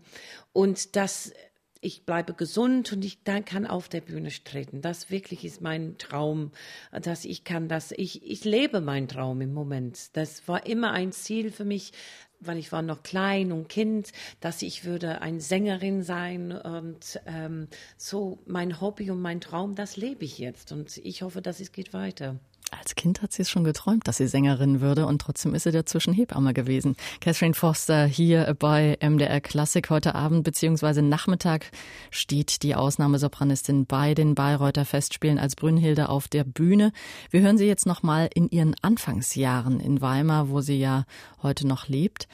und 0.54 0.96
das, 0.96 1.34
ich 1.82 2.06
bleibe 2.06 2.32
gesund 2.32 2.90
und 2.94 3.04
ich 3.04 3.22
dann 3.22 3.44
kann 3.44 3.66
auf 3.66 3.90
der 3.90 4.00
Bühne 4.00 4.30
treten. 4.30 4.80
Das 4.80 5.10
wirklich 5.10 5.44
ist 5.44 5.60
mein 5.60 5.98
Traum, 5.98 6.52
dass 7.02 7.26
ich 7.26 7.44
kann 7.44 7.68
das, 7.68 7.92
ich, 7.92 8.24
ich 8.24 8.44
lebe 8.44 8.80
meinen 8.80 9.08
Traum 9.08 9.42
im 9.42 9.52
Moment. 9.52 10.16
Das 10.16 10.48
war 10.48 10.64
immer 10.64 10.92
ein 10.92 11.12
Ziel 11.12 11.50
für 11.50 11.66
mich, 11.66 11.92
weil 12.46 12.58
ich 12.58 12.72
war 12.72 12.82
noch 12.82 13.02
klein 13.02 13.52
und 13.52 13.68
Kind, 13.68 14.12
dass 14.40 14.62
ich 14.62 14.84
würde 14.84 15.20
eine 15.20 15.40
Sängerin 15.40 16.02
sein 16.02 16.52
und 16.52 17.20
ähm, 17.26 17.68
so 17.96 18.38
mein 18.46 18.80
Hobby 18.80 19.10
und 19.10 19.20
mein 19.20 19.40
Traum, 19.40 19.74
das 19.74 19.96
lebe 19.96 20.24
ich 20.24 20.38
jetzt 20.38 20.72
und 20.72 20.98
ich 20.98 21.22
hoffe, 21.22 21.42
dass 21.42 21.60
es 21.60 21.72
geht 21.72 21.92
weiter. 21.92 22.36
Als 22.78 22.94
Kind 22.94 23.20
hat 23.20 23.32
sie 23.32 23.42
es 23.42 23.50
schon 23.50 23.64
geträumt, 23.64 24.08
dass 24.08 24.16
sie 24.16 24.26
Sängerin 24.26 24.80
würde 24.80 25.06
und 25.06 25.20
trotzdem 25.20 25.54
ist 25.54 25.64
sie 25.64 25.72
dazwischen 25.72 26.14
Hebamme 26.14 26.54
gewesen. 26.54 26.96
Catherine 27.20 27.52
Foster 27.52 28.06
hier 28.06 28.56
bei 28.58 28.96
MDR 29.00 29.42
Klassik 29.42 29.90
heute 29.90 30.14
Abend 30.14 30.42
bzw. 30.44 31.02
Nachmittag 31.02 31.70
steht 32.10 32.62
die 32.62 32.74
Ausnahmesopranistin 32.74 33.84
bei 33.84 34.14
den 34.14 34.34
Bayreuther 34.34 34.86
Festspielen 34.86 35.38
als 35.38 35.54
Brünnhilde 35.54 36.08
auf 36.08 36.28
der 36.28 36.44
Bühne. 36.44 36.92
Wir 37.30 37.42
hören 37.42 37.58
sie 37.58 37.66
jetzt 37.66 37.86
nochmal 37.86 38.30
in 38.34 38.48
ihren 38.48 38.74
Anfangsjahren 38.80 39.78
in 39.78 40.00
Weimar, 40.00 40.48
wo 40.48 40.62
sie 40.62 40.78
ja 40.78 41.04
heute 41.42 41.66
noch 41.66 41.88
lebt 41.88 42.26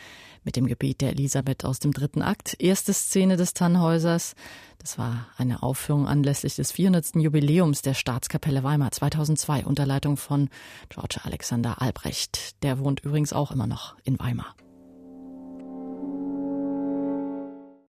mit 0.48 0.56
dem 0.56 0.66
Gebet 0.66 1.02
der 1.02 1.10
Elisabeth 1.10 1.66
aus 1.66 1.78
dem 1.78 1.92
dritten 1.92 2.22
Akt. 2.22 2.56
Erste 2.58 2.94
Szene 2.94 3.36
des 3.36 3.52
Tannhäusers. 3.52 4.34
Das 4.78 4.96
war 4.96 5.26
eine 5.36 5.62
Aufführung 5.62 6.08
anlässlich 6.08 6.56
des 6.56 6.72
400. 6.72 7.16
Jubiläums 7.16 7.82
der 7.82 7.92
Staatskapelle 7.92 8.64
Weimar 8.64 8.90
2002 8.90 9.66
unter 9.66 9.84
Leitung 9.84 10.16
von 10.16 10.48
George 10.88 11.20
Alexander 11.22 11.82
Albrecht. 11.82 12.62
Der 12.62 12.78
wohnt 12.78 13.00
übrigens 13.00 13.34
auch 13.34 13.52
immer 13.52 13.66
noch 13.66 13.96
in 14.04 14.18
Weimar. 14.18 14.54